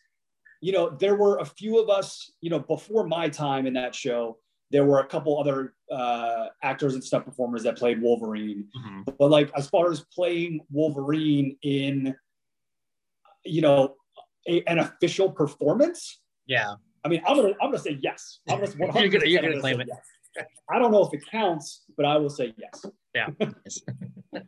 you 0.62 0.73
know 0.73 0.96
there 0.99 1.16
were 1.16 1.38
a 1.38 1.44
few 1.44 1.78
of 1.78 1.90
us, 1.90 2.32
you 2.40 2.49
know, 2.49 2.61
before 2.61 3.06
my 3.06 3.28
time 3.28 3.66
in 3.66 3.75
that 3.75 3.94
show 3.94 4.38
there 4.71 4.85
were 4.85 5.00
a 5.00 5.06
couple 5.06 5.38
other 5.38 5.75
uh, 5.90 6.47
actors 6.62 6.94
and 6.94 7.04
stunt 7.04 7.25
performers 7.25 7.62
that 7.62 7.76
played 7.76 8.00
Wolverine. 8.00 8.66
Mm-hmm. 8.76 9.02
But 9.18 9.30
like 9.30 9.50
as 9.56 9.68
far 9.68 9.90
as 9.90 10.04
playing 10.12 10.61
Wolverine 10.71 11.56
in, 11.62 12.14
you 13.44 13.61
know, 13.61 13.94
a, 14.49 14.62
an 14.66 14.78
official 14.78 15.30
performance. 15.30 16.21
Yeah. 16.47 16.75
I 17.04 17.09
mean, 17.09 17.23
I'm 17.26 17.37
gonna 17.37 17.54
I'm 17.61 17.68
gonna 17.71 17.78
say 17.78 17.99
yes. 18.02 18.40
I'm 18.49 18.61
gonna, 18.61 18.73
you're 19.00 19.09
gonna, 19.09 19.26
you're 19.26 19.42
gonna 19.42 19.61
claim 19.61 19.80
it. 19.80 19.88
Yes. 19.90 20.47
I 20.71 20.78
don't 20.78 20.90
know 20.90 21.04
if 21.04 21.12
it 21.12 21.25
counts, 21.30 21.85
but 21.97 22.06
I 22.06 22.16
will 22.16 22.30
say 22.30 22.54
yes. 22.56 22.85
Yeah. 23.14 23.28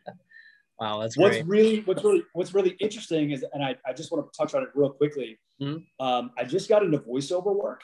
wow, 0.81 1.01
that's 1.01 1.17
what's 1.17 1.37
great. 1.37 1.47
really 1.47 1.81
what's 1.81 2.03
really 2.03 2.25
what's 2.33 2.55
really 2.55 2.77
interesting 2.81 3.31
is, 3.31 3.45
and 3.53 3.63
I, 3.63 3.77
I 3.87 3.93
just 3.93 4.11
want 4.11 4.31
to 4.31 4.37
touch 4.37 4.55
on 4.55 4.63
it 4.63 4.71
real 4.75 4.91
quickly. 4.91 5.39
Mm-hmm. 5.61 6.05
Um, 6.05 6.31
I 6.37 6.45
just 6.45 6.69
got 6.69 6.83
into 6.83 6.99
voiceover 6.99 7.55
work, 7.55 7.83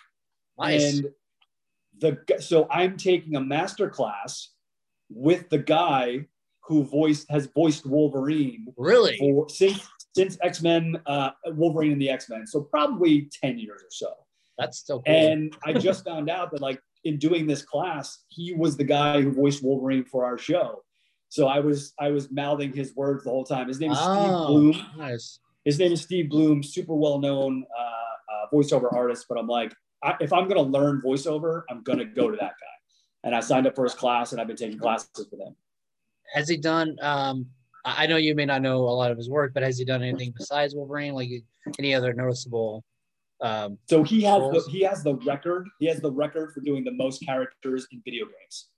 nice. 0.58 0.98
and 0.98 1.06
the 2.00 2.18
so 2.40 2.66
I'm 2.70 2.96
taking 2.96 3.36
a 3.36 3.40
master 3.40 3.88
class 3.88 4.50
with 5.10 5.48
the 5.50 5.58
guy 5.58 6.26
who 6.60 6.84
voiced 6.84 7.30
has 7.30 7.46
voiced 7.46 7.86
Wolverine. 7.86 8.66
Really? 8.76 9.16
For, 9.18 9.48
since 9.48 9.86
since 10.14 10.38
X 10.42 10.62
Men, 10.62 11.00
uh, 11.06 11.30
Wolverine 11.46 11.92
and 11.92 12.00
the 12.00 12.10
X 12.10 12.28
Men. 12.28 12.46
So 12.46 12.62
probably 12.62 13.28
ten 13.42 13.58
years 13.58 13.82
or 13.82 13.90
so. 13.90 14.12
That's 14.58 14.78
still 14.78 15.02
cool. 15.02 15.14
And 15.14 15.56
I 15.64 15.72
just 15.72 16.04
found 16.06 16.30
out 16.30 16.50
that 16.52 16.60
like 16.60 16.80
in 17.04 17.18
doing 17.18 17.46
this 17.46 17.62
class, 17.62 18.24
he 18.28 18.54
was 18.54 18.76
the 18.76 18.84
guy 18.84 19.20
who 19.20 19.32
voiced 19.32 19.62
Wolverine 19.62 20.04
for 20.04 20.24
our 20.24 20.38
show. 20.38 20.82
So 21.28 21.48
I 21.48 21.60
was 21.60 21.94
I 21.98 22.10
was 22.10 22.30
mouthing 22.30 22.72
his 22.72 22.94
words 22.94 23.24
the 23.24 23.30
whole 23.30 23.44
time. 23.44 23.68
His 23.68 23.80
name 23.80 23.92
is 23.92 23.98
oh, 24.00 24.14
Steve 24.14 24.74
Blum. 24.74 24.98
Nice. 24.98 25.38
His 25.64 25.78
name 25.78 25.92
is 25.92 26.02
Steve 26.02 26.28
Blum, 26.28 26.62
super 26.62 26.94
well 26.94 27.18
known 27.18 27.64
uh, 27.78 27.82
uh, 27.82 28.46
voiceover 28.52 28.92
artist. 28.92 29.26
But 29.28 29.38
I'm 29.38 29.46
like, 29.46 29.74
I, 30.02 30.14
if 30.20 30.32
I'm 30.32 30.48
going 30.48 30.56
to 30.56 30.78
learn 30.78 31.00
voiceover, 31.04 31.62
I'm 31.70 31.82
going 31.82 31.98
to 31.98 32.04
go 32.04 32.30
to 32.30 32.36
that 32.36 32.52
guy. 32.52 32.66
And 33.24 33.34
I 33.34 33.40
signed 33.40 33.66
up 33.66 33.74
for 33.74 33.84
his 33.84 33.94
class 33.94 34.32
and 34.32 34.40
I've 34.40 34.48
been 34.48 34.56
taking 34.56 34.78
classes 34.78 35.28
with 35.30 35.40
him. 35.40 35.54
has 36.34 36.48
he 36.48 36.56
done? 36.56 36.96
Um, 37.00 37.46
I 37.84 38.06
know 38.06 38.16
you 38.16 38.34
may 38.34 38.44
not 38.44 38.62
know 38.62 38.78
a 38.78 38.90
lot 38.90 39.10
of 39.10 39.16
his 39.16 39.28
work, 39.28 39.52
but 39.54 39.62
has 39.62 39.78
he 39.78 39.84
done 39.84 40.02
anything 40.02 40.32
besides 40.36 40.74
Wolverine? 40.74 41.14
Like 41.14 41.30
any 41.78 41.94
other 41.94 42.12
noticeable? 42.14 42.84
Um, 43.40 43.78
so 43.88 44.04
he 44.04 44.22
has 44.22 44.40
the, 44.40 44.70
he 44.70 44.82
has 44.82 45.02
the 45.02 45.16
record. 45.16 45.68
He 45.80 45.86
has 45.86 46.00
the 46.00 46.10
record 46.10 46.52
for 46.52 46.60
doing 46.60 46.84
the 46.84 46.92
most 46.92 47.24
characters 47.24 47.86
in 47.90 48.00
video 48.04 48.26
games. 48.26 48.68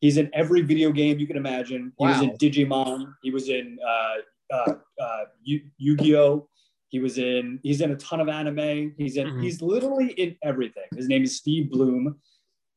He's 0.00 0.16
in 0.16 0.30
every 0.32 0.62
video 0.62 0.92
game 0.92 1.18
you 1.18 1.26
can 1.26 1.36
imagine. 1.36 1.92
He 1.98 2.04
wow. 2.04 2.10
was 2.10 2.22
in 2.22 2.30
Digimon. 2.38 3.12
He 3.22 3.30
was 3.30 3.48
in 3.48 3.78
uh, 3.86 4.54
uh, 4.54 4.74
uh, 5.00 5.24
Yu- 5.42 5.96
gi 5.96 6.16
oh 6.16 6.48
He 6.94 7.00
was 7.00 7.18
in. 7.18 7.58
He's 7.64 7.80
in 7.80 7.90
a 7.90 7.96
ton 7.96 8.20
of 8.20 8.28
anime. 8.28 8.94
He's 8.96 9.16
in. 9.16 9.26
Mm-hmm. 9.26 9.40
He's 9.42 9.60
literally 9.60 10.12
in 10.12 10.36
everything. 10.44 10.84
His 10.94 11.08
name 11.08 11.24
is 11.24 11.36
Steve 11.36 11.68
Blum. 11.72 12.20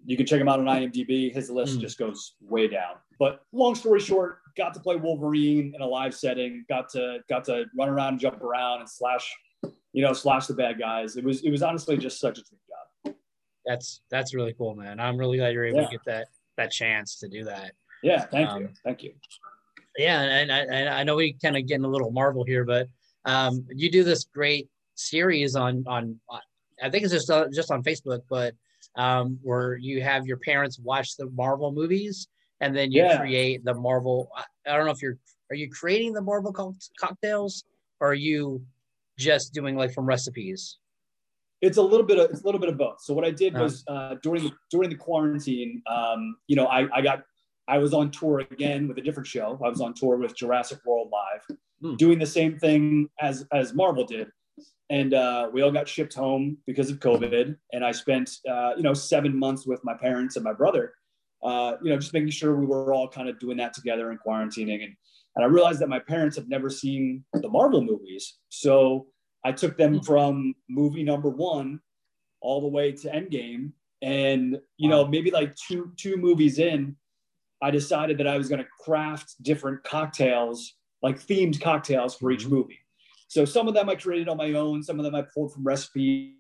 You 0.04 0.18
can 0.18 0.26
check 0.26 0.42
him 0.42 0.50
out 0.50 0.60
on 0.60 0.66
IMDb. 0.66 1.32
His 1.32 1.52
list 1.52 1.78
mm. 1.78 1.82
just 1.82 2.00
goes 2.00 2.34
way 2.42 2.68
down. 2.68 2.96
But 3.20 3.42
long 3.52 3.76
story 3.76 4.00
short, 4.00 4.40
got 4.58 4.74
to 4.74 4.80
play 4.80 4.96
Wolverine 4.96 5.72
in 5.76 5.82
a 5.84 5.86
live 5.86 6.16
setting. 6.16 6.66
Got 6.68 6.90
to 6.94 7.20
got 7.30 7.44
to 7.44 7.66
run 7.78 7.90
around, 7.90 8.18
jump 8.18 8.42
around, 8.42 8.80
and 8.80 8.90
slash, 8.90 9.32
you 9.94 10.02
know, 10.02 10.14
slash 10.14 10.48
the 10.48 10.56
bad 10.56 10.80
guys. 10.80 11.16
It 11.16 11.24
was 11.24 11.44
it 11.44 11.52
was 11.52 11.62
honestly 11.62 11.96
just 11.96 12.20
such 12.20 12.40
a 12.40 12.42
dream 12.42 12.60
job. 13.06 13.16
That's 13.68 14.02
that's 14.10 14.34
really 14.34 14.56
cool, 14.58 14.74
man. 14.74 15.00
I'm 15.00 15.16
really 15.16 15.38
glad 15.38 15.54
you're 15.54 15.66
able 15.66 15.82
yeah. 15.82 15.90
to 15.90 15.92
get 15.92 16.06
that 16.08 16.28
that 16.58 16.72
chance 16.72 17.20
to 17.20 17.28
do 17.28 17.44
that. 17.44 17.74
Yeah, 18.02 18.26
thank 18.26 18.50
um, 18.50 18.62
you, 18.64 18.70
thank 18.84 19.04
you. 19.04 19.14
Yeah, 19.96 20.24
and, 20.24 20.50
and, 20.50 20.74
and 20.74 20.90
I 20.90 21.04
know 21.04 21.18
we 21.18 21.34
kind 21.34 21.56
of 21.56 21.68
getting 21.68 21.86
a 21.86 21.88
little 21.88 22.10
Marvel 22.10 22.44
here, 22.44 22.66
but 22.66 22.88
um, 23.28 23.66
you 23.76 23.92
do 23.92 24.04
this 24.04 24.24
great 24.24 24.68
series 24.96 25.56
on 25.56 25.84
on 25.88 26.20
I 26.82 26.90
think 26.90 27.04
it's 27.04 27.14
just 27.14 27.30
uh, 27.30 27.48
just 27.54 27.72
on 27.72 27.84
Facebook, 27.84 28.22
but 28.30 28.56
um, 28.96 29.38
where 29.44 29.76
you 29.76 30.02
have 30.02 30.26
your 30.26 30.38
parents 30.38 30.80
watch 30.80 31.18
the 31.18 31.30
Marvel 31.32 31.72
movies 31.72 32.28
and 32.62 32.76
then 32.76 32.92
you 32.92 33.04
yeah. 33.04 33.20
create 33.20 33.64
the 33.64 33.74
Marvel. 33.74 34.32
I 34.66 34.76
don't 34.76 34.86
know 34.86 34.92
if 34.92 35.02
you're 35.02 35.18
are 35.50 35.56
you 35.56 35.70
creating 35.70 36.14
the 36.14 36.22
Marvel 36.22 36.52
co- 36.52 36.76
cocktails 37.00 37.64
or 38.00 38.12
are 38.12 38.14
you 38.14 38.62
just 39.18 39.54
doing 39.54 39.76
like 39.76 39.94
from 39.94 40.06
recipes? 40.06 40.78
It's 41.62 41.78
a 41.78 41.82
little 41.82 42.06
bit 42.06 42.20
of 42.20 42.32
it's 42.32 42.42
a 42.42 42.46
little 42.46 42.62
bit 42.62 42.70
of 42.70 42.78
both. 42.78 43.02
So 43.02 43.14
what 43.14 43.26
I 43.26 43.32
did 43.32 43.54
was 43.56 43.84
uh, 43.88 44.16
during 44.24 44.52
during 44.72 44.90
the 44.90 44.96
quarantine, 44.96 45.82
um, 45.88 46.38
you 46.48 46.56
know, 46.56 46.68
I, 46.68 46.88
I 46.96 47.02
got 47.02 47.24
I 47.68 47.78
was 47.78 47.94
on 47.94 48.12
tour 48.12 48.40
again 48.40 48.88
with 48.88 48.98
a 48.98 49.02
different 49.02 49.28
show. 49.28 49.60
I 49.64 49.70
was 49.70 49.82
on 49.82 49.94
tour 49.94 50.18
with 50.18 50.36
Jurassic 50.36 50.80
World 50.86 51.10
Live, 51.12 51.58
hmm. 51.82 51.96
doing 51.96 52.20
the 52.20 52.26
same 52.26 52.58
thing 52.58 53.10
as 53.20 53.46
as 53.52 53.74
Marvel 53.74 54.06
did, 54.06 54.28
and 54.90 55.14
uh, 55.14 55.50
we 55.52 55.62
all 55.62 55.72
got 55.72 55.88
shipped 55.88 56.14
home 56.14 56.58
because 56.66 56.90
of 56.90 57.00
COVID. 57.00 57.58
And 57.74 57.86
I 57.86 57.92
spent 57.92 58.38
uh, 58.50 58.74
you 58.78 58.84
know 58.84 58.94
seven 58.94 59.38
months 59.38 59.68
with 59.68 59.84
my 59.84 59.94
parents 59.94 60.36
and 60.36 60.46
my 60.46 60.54
brother, 60.54 60.94
uh, 61.44 61.74
you 61.84 61.90
know, 61.90 61.98
just 61.98 62.14
making 62.14 62.30
sure 62.30 62.56
we 62.56 62.66
were 62.66 62.94
all 62.94 63.08
kind 63.08 63.28
of 63.28 63.40
doing 63.40 63.58
that 63.58 63.74
together 63.74 64.12
and 64.12 64.20
quarantining. 64.20 64.84
And 64.84 64.96
and 65.36 65.46
I 65.46 65.48
realized 65.48 65.80
that 65.82 65.90
my 65.90 66.00
parents 66.00 66.36
have 66.38 66.48
never 66.48 66.70
seen 66.70 67.24
the 67.34 67.50
Marvel 67.50 67.84
movies, 67.84 68.38
so 68.50 69.08
I 69.44 69.52
took 69.52 69.78
them 69.78 69.96
hmm. 69.96 70.06
from 70.06 70.56
movie 70.70 71.04
number 71.04 71.30
one 71.30 71.82
all 72.40 72.62
the 72.62 72.68
way 72.68 72.92
to 72.94 73.10
Endgame. 73.10 73.72
And 74.02 74.58
you 74.78 74.88
know, 74.88 75.06
maybe 75.06 75.32
like 75.32 75.54
two 75.56 75.92
two 75.98 76.16
movies 76.16 76.60
in, 76.60 76.96
I 77.62 77.72
decided 77.72 78.18
that 78.20 78.28
I 78.28 78.38
was 78.38 78.50
going 78.50 78.62
to 78.64 78.68
craft 78.80 79.36
different 79.42 79.84
cocktails, 79.84 80.74
like 81.02 81.20
themed 81.20 81.60
cocktails 81.62 82.16
for 82.16 82.32
each 82.32 82.42
mm-hmm. 82.42 82.56
movie. 82.56 82.80
So 83.28 83.46
some 83.46 83.68
of 83.68 83.74
them 83.74 83.90
I 83.90 83.96
created 83.96 84.30
on 84.30 84.38
my 84.38 84.54
own, 84.54 84.84
some 84.84 85.00
of 85.00 85.04
them 85.04 85.16
I 85.16 85.24
pulled 85.34 85.54
from 85.54 85.64
recipes 85.64 86.34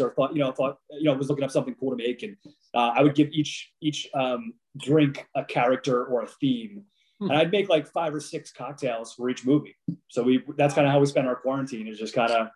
or 0.00 0.12
thought, 0.14 0.34
you 0.34 0.40
know, 0.40 0.52
thought, 0.52 0.78
you 0.90 1.04
know, 1.04 1.14
was 1.14 1.28
looking 1.28 1.44
up 1.44 1.50
something 1.50 1.74
cool 1.78 1.90
to 1.90 1.96
make. 1.96 2.22
And 2.22 2.36
uh, 2.74 2.92
I 2.94 3.02
would 3.02 3.14
give 3.14 3.28
each 3.32 3.72
each 3.80 4.08
um, 4.14 4.54
drink 4.76 5.26
a 5.36 5.44
character 5.44 6.04
or 6.06 6.22
a 6.22 6.26
theme. 6.26 6.84
Hmm. 7.20 7.30
And 7.30 7.38
I'd 7.38 7.52
make 7.52 7.68
like 7.68 7.86
five 7.86 8.14
or 8.14 8.20
six 8.20 8.52
cocktails 8.52 9.14
for 9.14 9.30
each 9.30 9.46
movie. 9.46 9.76
So 10.08 10.22
we 10.22 10.42
that's 10.56 10.74
kind 10.74 10.86
of 10.86 10.92
how 10.92 10.98
we 10.98 11.06
spent 11.06 11.26
our 11.28 11.36
quarantine 11.36 11.86
is 11.86 11.98
just 11.98 12.14
kind 12.14 12.32
of, 12.32 12.48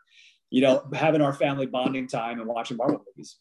you 0.50 0.62
know, 0.62 0.88
having 0.92 1.20
our 1.20 1.32
family 1.32 1.66
bonding 1.66 2.08
time 2.08 2.40
and 2.40 2.48
watching 2.48 2.76
Marvel 2.76 3.04
movies. 3.06 3.36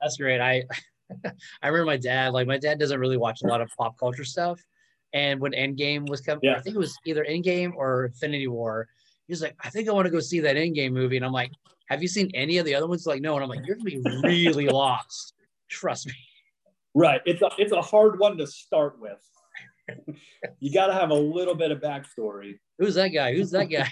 That's 0.00 0.16
great. 0.18 0.40
I 0.40 0.64
I 1.62 1.68
remember 1.68 1.86
my 1.86 1.96
dad, 1.96 2.32
like 2.32 2.46
my 2.46 2.58
dad 2.58 2.78
doesn't 2.78 2.98
really 2.98 3.16
watch 3.16 3.42
a 3.42 3.46
lot 3.46 3.60
of 3.60 3.70
pop 3.78 3.98
culture 3.98 4.24
stuff. 4.24 4.60
And 5.12 5.40
when 5.40 5.52
Endgame 5.52 6.08
was 6.08 6.20
coming, 6.20 6.40
yeah. 6.42 6.56
I 6.56 6.60
think 6.60 6.76
it 6.76 6.78
was 6.78 6.96
either 7.06 7.24
Endgame 7.24 7.74
or 7.74 8.06
Infinity 8.06 8.48
War. 8.48 8.88
He 9.26 9.32
was 9.32 9.40
like, 9.40 9.56
I 9.60 9.70
think 9.70 9.88
I 9.88 9.92
want 9.92 10.06
to 10.06 10.10
go 10.10 10.20
see 10.20 10.40
that 10.40 10.56
Endgame 10.56 10.92
movie. 10.92 11.16
And 11.16 11.24
I'm 11.24 11.32
like, 11.32 11.52
Have 11.88 12.02
you 12.02 12.08
seen 12.08 12.30
any 12.34 12.58
of 12.58 12.66
the 12.66 12.74
other 12.74 12.86
ones? 12.86 13.06
Like, 13.06 13.22
no. 13.22 13.34
And 13.34 13.42
I'm 13.42 13.48
like, 13.48 13.66
You're 13.66 13.76
gonna 13.76 13.84
be 13.84 14.02
really 14.22 14.68
lost. 14.68 15.34
Trust 15.68 16.06
me. 16.06 16.14
Right. 16.94 17.20
It's 17.24 17.42
a 17.42 17.50
it's 17.58 17.72
a 17.72 17.82
hard 17.82 18.18
one 18.18 18.36
to 18.38 18.46
start 18.46 19.00
with. 19.00 19.18
you 20.60 20.72
got 20.72 20.88
to 20.88 20.94
have 20.94 21.10
a 21.10 21.14
little 21.14 21.54
bit 21.54 21.70
of 21.70 21.80
backstory. 21.80 22.58
Who's 22.78 22.94
that 22.96 23.08
guy? 23.08 23.34
Who's 23.34 23.50
that 23.52 23.66
guy? 23.66 23.88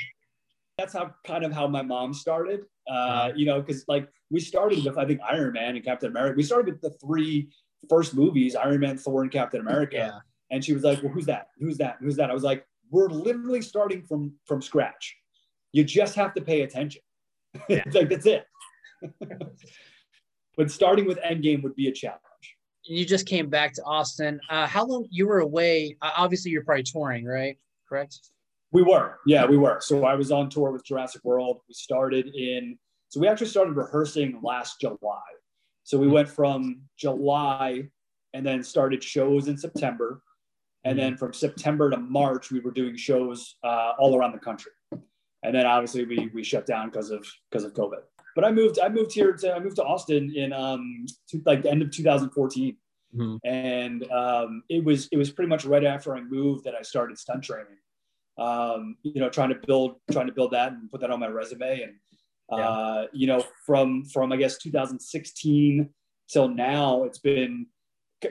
That's 0.79 0.93
how 0.93 1.15
kind 1.25 1.45
of 1.45 1.53
how 1.53 1.69
my 1.69 1.83
mom 1.83 2.13
started. 2.13 2.63
Uh, 2.91 3.33
you 3.35 3.47
know, 3.47 3.61
because 3.61 3.85
like 3.89 4.09
we 4.31 4.41
started 4.41 4.85
with 4.85 4.99
I 4.99 5.07
think 5.07 5.21
Iron 5.29 5.53
Man 5.53 5.77
and 5.77 5.85
Captain 5.85 6.11
America. 6.11 6.37
We 6.37 6.43
started 6.43 6.75
with 6.75 6.83
the 6.83 6.97
three 7.05 7.49
first 7.89 8.15
movies, 8.15 8.57
Iron 8.57 8.81
Man, 8.81 8.99
Thor, 8.99 9.23
and 9.23 9.31
Captain 9.31 9.61
America. 9.61 9.97
Yeah. 9.97 10.19
And 10.51 10.65
she 10.65 10.73
was 10.73 10.83
like, 10.83 11.03
"Well, 11.03 11.13
who's 11.13 11.27
that? 11.27 11.49
Who's 11.59 11.79
that? 11.79 11.97
Who's 12.01 12.17
that?" 12.17 12.31
I 12.31 12.35
was 12.35 12.43
like, 12.43 12.67
"We're 12.91 13.09
literally 13.09 13.63
starting 13.63 14.03
from 14.03 14.35
from 14.47 14.61
scratch. 14.61 15.17
You 15.73 15.85
just 15.85 16.15
have 16.17 16.35
to 16.35 16.43
pay 16.43 16.63
attention. 16.63 17.03
Yeah. 17.69 17.85
like 17.93 18.09
that's 18.09 18.27
it." 18.27 18.47
but 20.57 20.71
starting 20.71 21.07
with 21.07 21.19
Endgame 21.21 21.63
would 21.63 21.75
be 21.77 21.89
a 21.89 21.93
challenge. 21.93 22.21
You 22.85 23.05
just 23.07 23.27
came 23.27 23.49
back 23.49 23.73
to 23.75 23.83
Austin. 23.85 24.41
Uh, 24.51 24.67
how 24.67 24.85
long 24.85 25.07
you 25.11 25.27
were 25.27 25.41
away? 25.41 25.97
Uh, 26.03 26.11
obviously, 26.17 26.51
you're 26.51 26.65
probably 26.65 26.83
touring, 26.83 27.25
right? 27.25 27.59
Correct. 27.89 28.19
We 28.75 28.83
were, 28.83 29.21
yeah, 29.25 29.47
we 29.47 29.57
were. 29.57 29.79
So 29.81 30.05
I 30.05 30.17
was 30.17 30.33
on 30.33 30.51
tour 30.51 30.73
with 30.73 30.85
Jurassic 30.85 31.25
World. 31.25 31.61
We 31.69 31.75
started 31.75 32.35
in, 32.35 32.77
so 33.09 33.21
we 33.21 33.29
actually 33.29 33.47
started 33.47 33.77
rehearsing 33.77 34.41
last 34.43 34.81
July. 34.81 35.23
So 35.85 35.97
we 35.97 36.09
went 36.09 36.29
from 36.29 36.81
July 36.99 37.85
and 38.33 38.45
then 38.45 38.65
started 38.65 39.03
shows 39.03 39.47
in 39.47 39.57
September. 39.57 40.23
And 40.83 40.99
then 40.99 41.17
from 41.17 41.33
September 41.33 41.89
to 41.89 41.97
March, 41.97 42.51
we 42.51 42.59
were 42.59 42.73
doing 42.73 42.97
shows 42.97 43.55
uh, 43.63 43.93
all 43.97 44.19
around 44.19 44.33
the 44.33 44.41
country. 44.41 44.73
And 44.91 45.55
then 45.55 45.67
obviously 45.67 46.05
we, 46.05 46.31
we 46.35 46.43
shut 46.43 46.67
down 46.67 46.91
because 46.91 47.11
of 47.11 47.25
because 47.49 47.63
of 47.63 47.75
COVID. 47.75 48.01
But 48.35 48.45
I 48.45 48.51
moved 48.51 48.81
I 48.81 48.89
moved 48.89 49.13
here 49.13 49.35
to 49.35 49.55
I 49.55 49.61
moved 49.61 49.77
to 49.77 49.85
Austin 49.85 50.35
in 50.35 50.53
um 50.53 51.07
to, 51.29 51.41
like 51.47 51.63
the 51.63 51.71
end 51.71 51.83
of 51.83 51.93
2014. 51.93 52.77
Mm-hmm. 53.15 53.37
And 53.49 54.11
um, 54.11 54.65
it 54.69 54.83
was 54.83 55.09
it 55.13 55.17
was 55.17 55.31
pretty 55.31 55.49
much 55.49 55.65
right 55.65 55.85
after 55.85 56.17
I 56.17 56.23
moved 56.23 56.65
that 56.65 56.75
I 56.75 56.83
started 56.83 57.19
stunt 57.19 57.45
training 57.45 57.77
um, 58.39 58.97
you 59.03 59.21
know, 59.21 59.29
trying 59.29 59.51
to 59.51 59.59
build, 59.67 59.97
trying 60.11 60.27
to 60.27 60.33
build 60.33 60.53
that 60.53 60.73
and 60.73 60.91
put 60.91 61.01
that 61.01 61.11
on 61.11 61.21
my 61.21 61.29
resume. 61.29 61.83
And, 61.83 61.93
yeah. 62.51 62.69
uh, 62.69 63.07
you 63.13 63.27
know, 63.27 63.45
from, 63.65 64.05
from, 64.05 64.33
I 64.33 64.37
guess, 64.37 64.59
2016 64.59 65.89
till 66.29 66.49
now, 66.49 67.05
it's 67.05 67.19
been 67.19 67.67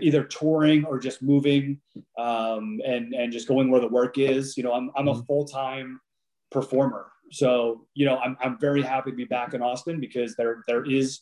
either 0.01 0.23
touring 0.23 0.85
or 0.85 0.99
just 0.99 1.21
moving 1.21 1.79
um, 2.17 2.79
and, 2.85 3.13
and 3.13 3.31
just 3.31 3.47
going 3.47 3.69
where 3.69 3.81
the 3.81 3.87
work 3.87 4.17
is. 4.17 4.57
You 4.57 4.63
know, 4.63 4.73
I'm, 4.73 4.91
I'm 4.95 5.05
mm-hmm. 5.05 5.21
a 5.21 5.23
full-time 5.25 5.99
performer. 6.51 7.11
So, 7.31 7.87
you 7.93 8.05
know, 8.05 8.17
I'm, 8.17 8.37
I'm 8.41 8.59
very 8.59 8.81
happy 8.81 9.11
to 9.11 9.17
be 9.17 9.25
back 9.25 9.53
in 9.53 9.61
Austin 9.61 9.99
because 9.99 10.35
there, 10.35 10.63
there 10.67 10.85
is 10.85 11.21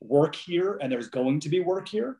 work 0.00 0.34
here 0.34 0.78
and 0.80 0.90
there's 0.90 1.08
going 1.08 1.40
to 1.40 1.48
be 1.48 1.60
work 1.60 1.88
here. 1.88 2.18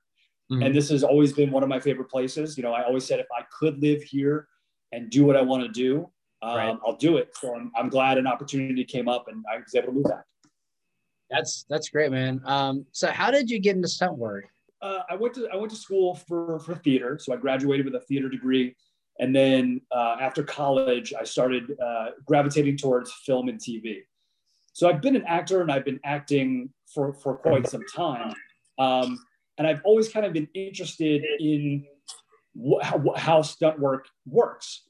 Mm-hmm. 0.50 0.62
And 0.62 0.74
this 0.74 0.88
has 0.90 1.04
always 1.04 1.32
been 1.32 1.50
one 1.50 1.62
of 1.62 1.68
my 1.68 1.78
favorite 1.78 2.10
places. 2.10 2.56
You 2.56 2.62
know, 2.62 2.72
I 2.72 2.84
always 2.84 3.04
said 3.04 3.20
if 3.20 3.26
I 3.36 3.42
could 3.58 3.80
live 3.80 4.02
here 4.02 4.48
and 4.92 5.10
do 5.10 5.24
what 5.24 5.36
I 5.36 5.42
want 5.42 5.62
to 5.62 5.68
do, 5.68 6.08
um, 6.42 6.56
right. 6.56 6.78
I'll 6.86 6.96
do 6.96 7.16
it. 7.16 7.34
So 7.36 7.54
I'm, 7.54 7.72
I'm 7.76 7.88
glad 7.88 8.18
an 8.18 8.26
opportunity 8.26 8.84
came 8.84 9.08
up 9.08 9.28
and 9.28 9.44
I 9.52 9.58
was 9.58 9.74
able 9.74 9.88
to 9.88 9.92
move 9.92 10.04
back. 10.04 10.24
That's 11.30 11.64
that's 11.70 11.88
great, 11.88 12.12
man. 12.12 12.42
Um, 12.44 12.84
so 12.92 13.10
how 13.10 13.30
did 13.30 13.50
you 13.50 13.58
get 13.58 13.74
into 13.74 13.88
stunt 13.88 14.18
work? 14.18 14.44
Uh, 14.82 15.00
I 15.08 15.16
went 15.16 15.34
to 15.34 15.48
I 15.48 15.56
went 15.56 15.70
to 15.70 15.76
school 15.76 16.14
for 16.14 16.58
for 16.60 16.74
theater, 16.74 17.18
so 17.18 17.32
I 17.32 17.36
graduated 17.36 17.86
with 17.86 17.94
a 17.94 18.00
theater 18.00 18.28
degree, 18.28 18.76
and 19.18 19.34
then 19.34 19.80
uh, 19.90 20.16
after 20.20 20.42
college, 20.42 21.14
I 21.18 21.24
started 21.24 21.74
uh, 21.82 22.10
gravitating 22.26 22.76
towards 22.76 23.10
film 23.24 23.48
and 23.48 23.58
TV. 23.58 24.00
So 24.74 24.88
I've 24.88 25.00
been 25.00 25.16
an 25.16 25.24
actor 25.26 25.62
and 25.62 25.72
I've 25.72 25.86
been 25.86 26.00
acting 26.04 26.68
for 26.92 27.14
for 27.14 27.36
quite 27.36 27.66
some 27.66 27.84
time, 27.94 28.34
um, 28.78 29.18
and 29.56 29.66
I've 29.66 29.80
always 29.84 30.10
kind 30.10 30.26
of 30.26 30.34
been 30.34 30.48
interested 30.54 31.24
in 31.40 31.86
wh- 32.56 32.82
how, 32.82 33.02
how 33.16 33.42
stunt 33.42 33.78
work 33.78 34.06
works. 34.26 34.82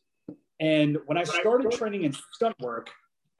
And 0.60 0.98
when 1.06 1.18
I 1.18 1.24
started 1.24 1.72
training 1.72 2.04
in 2.04 2.14
stunt 2.32 2.54
work, 2.60 2.90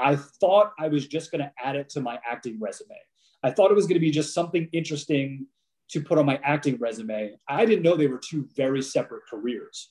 I 0.01 0.17
thought 0.17 0.73
I 0.79 0.89
was 0.89 1.07
just 1.07 1.31
going 1.31 1.43
to 1.43 1.53
add 1.63 1.77
it 1.77 1.89
to 1.91 2.01
my 2.01 2.19
acting 2.29 2.59
resume. 2.61 2.97
I 3.45 3.51
thought 3.51 3.71
it 3.71 3.75
was 3.75 3.87
going 3.87 3.95
to 3.95 4.01
be 4.01 4.11
just 4.11 4.35
something 4.35 4.69
interesting 4.73 5.47
to 5.91 6.01
put 6.01 6.19
on 6.19 6.27
my 6.27 6.41
acting 6.43 6.79
resume. 6.79 7.35
I 7.49 7.65
didn't 7.65 7.83
know 7.83 7.97
they 7.97 8.07
were 8.07 8.19
two 8.19 8.49
very 8.57 8.83
separate 8.83 9.23
careers. 9.31 9.91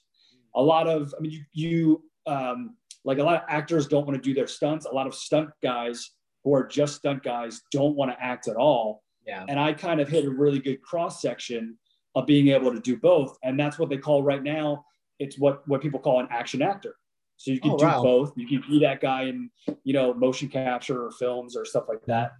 A 0.55 0.61
lot 0.61 0.87
of, 0.87 1.13
I 1.17 1.21
mean, 1.21 1.31
you, 1.31 1.43
you 1.53 2.03
um, 2.27 2.75
like 3.05 3.19
a 3.19 3.23
lot 3.23 3.35
of 3.35 3.43
actors 3.47 3.87
don't 3.87 4.05
want 4.05 4.21
to 4.21 4.21
do 4.21 4.33
their 4.33 4.47
stunts. 4.47 4.85
A 4.85 4.93
lot 4.93 5.07
of 5.07 5.15
stunt 5.15 5.49
guys 5.63 6.11
who 6.43 6.53
are 6.53 6.65
just 6.65 6.95
stunt 6.95 7.23
guys 7.23 7.61
don't 7.71 7.95
want 7.95 8.11
to 8.11 8.21
act 8.21 8.47
at 8.47 8.55
all. 8.55 9.03
Yeah. 9.25 9.45
And 9.47 9.59
I 9.59 9.73
kind 9.73 10.01
of 10.01 10.09
hit 10.09 10.25
a 10.25 10.29
really 10.29 10.59
good 10.59 10.81
cross 10.81 11.21
section 11.21 11.77
of 12.15 12.25
being 12.25 12.49
able 12.49 12.73
to 12.73 12.79
do 12.79 12.97
both. 12.97 13.37
And 13.43 13.59
that's 13.59 13.79
what 13.79 13.89
they 13.89 13.97
call 13.97 14.23
right 14.23 14.43
now 14.43 14.85
it's 15.21 15.37
what 15.37 15.65
what 15.67 15.81
people 15.81 15.99
call 15.99 16.19
an 16.19 16.27
action 16.31 16.61
actor. 16.61 16.95
So 17.37 17.51
you 17.51 17.61
can 17.61 17.71
oh, 17.71 17.77
do 17.77 17.85
wow. 17.85 18.03
both. 18.03 18.33
You 18.35 18.47
can 18.47 18.63
be 18.69 18.79
that 18.79 19.01
guy 19.01 19.23
in, 19.23 19.49
you 19.83 19.93
know, 19.93 20.13
motion 20.13 20.47
capture 20.47 21.05
or 21.05 21.11
films 21.11 21.55
or 21.55 21.63
stuff 21.63 21.85
like 21.87 22.03
that. 22.05 22.33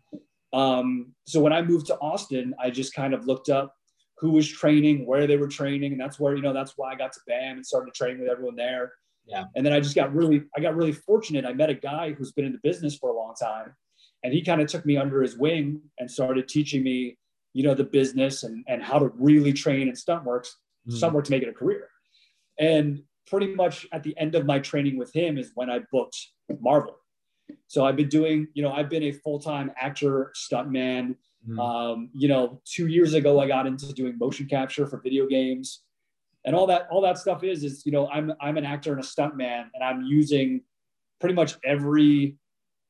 Um, 0.53 1.13
so 1.25 1.39
when 1.39 1.53
I 1.53 1.61
moved 1.61 1.87
to 1.87 1.97
Austin, 1.99 2.53
I 2.59 2.69
just 2.69 2.93
kind 2.93 3.13
of 3.13 3.25
looked 3.25 3.49
up 3.49 3.73
who 4.17 4.31
was 4.31 4.47
training, 4.47 5.05
where 5.07 5.25
they 5.25 5.37
were 5.37 5.47
training, 5.47 5.91
and 5.91 6.01
that's 6.01 6.19
where 6.19 6.35
you 6.35 6.41
know 6.41 6.53
that's 6.53 6.73
why 6.75 6.91
I 6.91 6.95
got 6.95 7.13
to 7.13 7.19
BAM 7.27 7.57
and 7.57 7.65
started 7.65 7.93
training 7.93 8.21
with 8.21 8.29
everyone 8.29 8.55
there. 8.55 8.93
Yeah. 9.25 9.45
And 9.55 9.63
then 9.63 9.73
I 9.73 9.79
just 9.79 9.95
got 9.95 10.13
really, 10.13 10.43
I 10.57 10.61
got 10.61 10.75
really 10.75 10.91
fortunate. 10.91 11.45
I 11.45 11.53
met 11.53 11.69
a 11.69 11.75
guy 11.75 12.13
who's 12.13 12.31
been 12.31 12.45
in 12.45 12.51
the 12.51 12.59
business 12.63 12.97
for 12.97 13.11
a 13.11 13.15
long 13.15 13.35
time, 13.39 13.75
and 14.23 14.33
he 14.33 14.43
kind 14.43 14.61
of 14.61 14.67
took 14.67 14.85
me 14.85 14.97
under 14.97 15.21
his 15.21 15.37
wing 15.37 15.81
and 15.99 16.09
started 16.09 16.47
teaching 16.47 16.83
me, 16.83 17.17
you 17.53 17.63
know, 17.63 17.73
the 17.73 17.83
business 17.83 18.43
and 18.43 18.63
and 18.67 18.81
how 18.81 18.99
to 18.99 19.11
really 19.15 19.53
train 19.53 19.87
in 19.87 19.95
stunt 19.95 20.23
works, 20.23 20.57
mm. 20.87 20.93
stunt 20.93 21.13
work 21.13 21.25
to 21.25 21.31
make 21.31 21.43
it 21.43 21.49
a 21.49 21.53
career. 21.53 21.87
And 22.59 23.03
pretty 23.27 23.53
much 23.55 23.87
at 23.93 24.03
the 24.03 24.17
end 24.17 24.35
of 24.35 24.45
my 24.45 24.59
training 24.59 24.97
with 24.97 25.13
him 25.13 25.37
is 25.37 25.51
when 25.55 25.69
I 25.69 25.79
booked 25.91 26.17
Marvel. 26.59 26.95
So 27.67 27.85
I've 27.85 27.95
been 27.95 28.09
doing, 28.09 28.47
you 28.53 28.63
know, 28.63 28.71
I've 28.71 28.89
been 28.89 29.03
a 29.03 29.11
full 29.11 29.39
time 29.39 29.71
actor, 29.79 30.31
stuntman. 30.35 31.15
Mm-hmm. 31.47 31.59
Um, 31.59 32.09
you 32.13 32.27
know, 32.27 32.61
two 32.65 32.87
years 32.87 33.13
ago, 33.13 33.39
I 33.39 33.47
got 33.47 33.65
into 33.65 33.91
doing 33.93 34.17
motion 34.17 34.47
capture 34.47 34.85
for 34.85 35.01
video 35.01 35.25
games, 35.27 35.81
and 36.45 36.55
all 36.55 36.67
that. 36.67 36.87
All 36.91 37.01
that 37.01 37.17
stuff 37.17 37.43
is, 37.43 37.63
is 37.63 37.83
you 37.85 37.91
know, 37.91 38.07
I'm 38.09 38.33
I'm 38.39 38.57
an 38.57 38.65
actor 38.65 38.91
and 38.91 39.01
a 39.01 39.05
stuntman, 39.05 39.65
and 39.73 39.83
I'm 39.83 40.03
using 40.03 40.61
pretty 41.19 41.33
much 41.33 41.55
every 41.63 42.37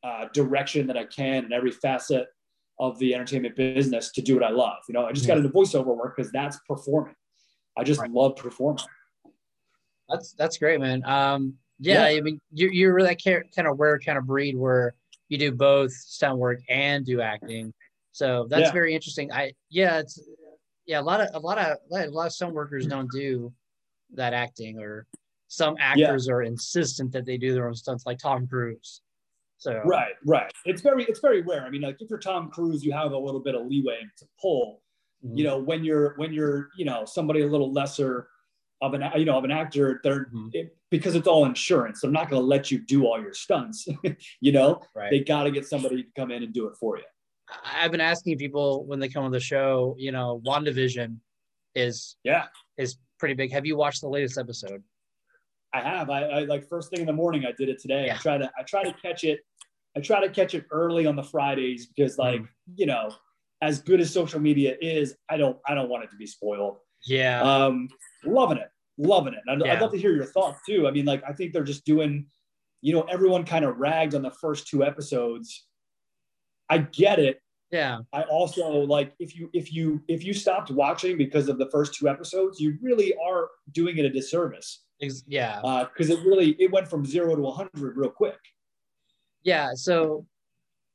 uh, 0.04 0.26
direction 0.34 0.88
that 0.88 0.98
I 0.98 1.06
can 1.06 1.46
and 1.46 1.54
every 1.54 1.72
facet 1.72 2.28
of 2.82 2.98
the 2.98 3.14
entertainment 3.14 3.56
business 3.56 4.12
to 4.12 4.22
do 4.22 4.34
what 4.34 4.44
I 4.44 4.50
love. 4.50 4.80
You 4.90 4.94
know, 4.94 5.06
I 5.06 5.12
just 5.12 5.28
got 5.28 5.38
into 5.38 5.50
voiceover 5.50 5.96
work 5.96 6.18
because 6.18 6.32
that's 6.32 6.60
performing. 6.68 7.14
I 7.78 7.84
just 7.84 8.02
right. 8.02 8.12
love 8.12 8.36
performing. 8.36 8.84
That's 10.10 10.34
that's 10.34 10.58
great, 10.58 10.82
man. 10.82 11.06
Um, 11.06 11.54
yeah, 11.80 12.10
yeah. 12.10 12.18
I 12.18 12.22
mean, 12.22 12.42
you're 12.52 12.72
you're 12.72 12.94
really 12.94 13.16
kind 13.16 13.68
of 13.68 13.80
rare 13.80 14.00
kind 14.00 14.18
of 14.18 14.26
breed 14.26 14.58
where 14.58 14.96
you 15.30 15.38
do 15.38 15.52
both 15.52 15.92
stunt 15.94 16.40
work 16.40 16.60
and 16.68 17.06
do 17.06 17.22
acting. 17.22 17.72
So 18.14 18.48
that's 18.50 18.66
yeah. 18.66 18.72
very 18.74 18.96
interesting. 18.96 19.32
I 19.32 19.54
yeah, 19.70 20.00
it's 20.00 20.20
yeah, 20.88 21.00
a 21.00 21.04
lot 21.04 21.22
of 21.22 21.30
a 21.36 21.40
lot 21.40 21.60
of 21.60 21.78
a 21.92 22.08
lot 22.08 22.26
of 22.26 22.34
stunt 22.34 22.54
workers 22.54 22.88
don't 22.88 23.10
do 23.12 23.54
that 24.16 24.34
acting 24.34 24.80
or 24.80 25.06
some 25.48 25.76
actors 25.80 26.28
yeah. 26.28 26.34
are 26.34 26.42
insistent 26.42 27.12
that 27.12 27.26
they 27.26 27.38
do 27.38 27.54
their 27.54 27.68
own 27.68 27.76
stunts 27.76 28.08
like 28.08 28.18
Tom 28.18 28.48
Cruise. 28.48 29.02
So 29.62 29.80
right, 29.86 30.14
right. 30.26 30.52
It's 30.66 30.82
very 30.82 31.04
it's 31.04 31.20
very 31.20 31.42
rare. 31.42 31.64
I 31.64 31.70
mean, 31.70 31.82
like 31.82 31.98
if 32.00 32.10
you're 32.10 32.18
Tom 32.18 32.50
Cruise, 32.50 32.84
you 32.84 32.92
have 32.94 33.12
a 33.12 33.18
little 33.18 33.40
bit 33.40 33.54
of 33.54 33.68
leeway 33.68 34.00
to 34.18 34.26
pull. 34.42 34.82
Mm-hmm. 35.24 35.38
You 35.38 35.44
know, 35.44 35.60
when 35.60 35.84
you're 35.84 36.16
when 36.18 36.34
you're 36.34 36.70
you 36.76 36.84
know 36.84 37.06
somebody 37.06 37.42
a 37.42 37.48
little 37.48 37.72
lesser 37.72 38.28
of 38.82 38.96
an 38.96 39.04
you 39.16 39.26
know 39.26 39.38
of 39.38 39.44
an 39.44 39.52
actor 39.52 40.02
they're 40.04 40.26
mm-hmm. 40.26 40.50
it, 40.54 40.76
because 40.90 41.16
it's 41.16 41.28
all 41.28 41.46
insurance 41.46 42.02
they're 42.02 42.12
not 42.12 42.30
going 42.30 42.42
to 42.42 42.46
let 42.46 42.72
you 42.72 42.80
do 42.80 43.06
all 43.06 43.22
your 43.22 43.34
stunts 43.34 43.88
you 44.42 44.52
know 44.52 44.82
right. 44.96 45.12
they 45.12 45.20
got 45.20 45.44
to 45.44 45.52
get 45.52 45.68
somebody 45.68 46.04
to 46.04 46.10
come 46.16 46.32
in 46.32 46.44
and 46.44 46.54
do 46.54 46.68
it 46.68 46.76
for 46.76 46.98
you 46.98 47.04
i've 47.64 47.92
been 47.92 48.02
asking 48.02 48.38
people 48.38 48.86
when 48.86 49.00
they 49.00 49.08
come 49.08 49.24
on 49.24 49.32
the 49.32 49.40
show 49.40 49.96
you 49.98 50.12
know 50.12 50.42
wandavision 50.46 51.18
is 51.76 52.18
yeah 52.24 52.46
is 52.78 52.98
pretty 53.20 53.36
big 53.36 53.52
have 53.52 53.66
you 53.66 53.78
watched 53.78 54.02
the 54.02 54.10
latest 54.10 54.38
episode 54.38 54.84
i 55.74 55.80
have 55.80 56.10
i, 56.10 56.24
I 56.24 56.40
like 56.46 56.68
first 56.68 56.90
thing 56.90 57.02
in 57.02 57.06
the 57.06 57.14
morning 57.14 57.46
i 57.46 57.52
did 57.52 57.70
it 57.70 57.80
today 57.80 58.08
yeah. 58.08 58.16
i 58.16 58.18
try 58.18 58.38
to 58.38 58.52
i 58.58 58.64
try 58.64 58.84
to 58.84 58.94
catch 58.94 59.24
it 59.24 59.42
i 59.96 60.00
try 60.00 60.20
to 60.20 60.30
catch 60.30 60.54
it 60.54 60.66
early 60.72 61.06
on 61.06 61.16
the 61.16 61.24
fridays 61.24 61.88
because 61.88 62.18
like 62.18 62.42
mm. 62.42 62.48
you 62.76 62.86
know 62.86 63.10
as 63.62 63.82
good 63.82 64.00
as 64.00 64.12
social 64.12 64.40
media 64.40 64.76
is 64.82 65.16
i 65.30 65.38
don't 65.38 65.58
i 65.68 65.74
don't 65.74 65.90
want 65.90 66.04
it 66.04 66.10
to 66.10 66.16
be 66.16 66.26
spoiled 66.26 66.78
yeah 67.06 67.42
um 67.42 67.88
loving 68.26 68.58
it, 68.58 68.70
loving 68.98 69.34
it. 69.34 69.42
I'd, 69.50 69.64
yeah. 69.66 69.74
I'd 69.74 69.82
love 69.82 69.92
to 69.92 69.98
hear 69.98 70.14
your 70.14 70.26
thoughts 70.26 70.60
too. 70.68 70.88
I 70.88 70.92
mean, 70.92 71.06
like, 71.06 71.24
I 71.28 71.34
think 71.34 71.54
they're 71.54 71.64
just 71.64 71.86
doing, 71.86 72.26
you 72.82 72.94
know, 72.94 73.02
everyone 73.04 73.46
kind 73.46 73.66
of 73.66 73.78
ragged 73.78 74.16
on 74.16 74.22
the 74.22 74.32
first 74.32 74.68
two 74.68 74.84
episodes. 74.84 75.68
I 76.70 76.80
get 76.80 77.20
it. 77.20 77.42
Yeah. 77.72 78.00
I 78.12 78.24
also 78.24 78.70
like 78.70 79.14
if 79.20 79.34
you 79.34 79.50
if 79.54 79.72
you 79.72 80.02
if 80.10 80.26
you 80.26 80.34
stopped 80.34 80.72
watching 80.72 81.18
because 81.18 81.48
of 81.48 81.58
the 81.58 81.70
first 81.70 81.94
two 81.94 82.10
episodes, 82.10 82.60
you 82.60 82.78
really 82.82 83.14
are 83.26 83.48
doing 83.72 83.98
it 83.98 84.04
a 84.04 84.10
disservice. 84.10 84.84
Yeah. 85.26 85.62
Because 85.94 86.12
uh, 86.12 86.16
it 86.16 86.26
really 86.26 86.58
it 86.60 86.70
went 86.72 86.90
from 86.90 87.06
zero 87.06 87.34
to 87.36 87.42
100 87.42 87.96
real 87.96 88.10
quick. 88.10 88.38
Yeah. 89.44 89.72
So 89.74 90.26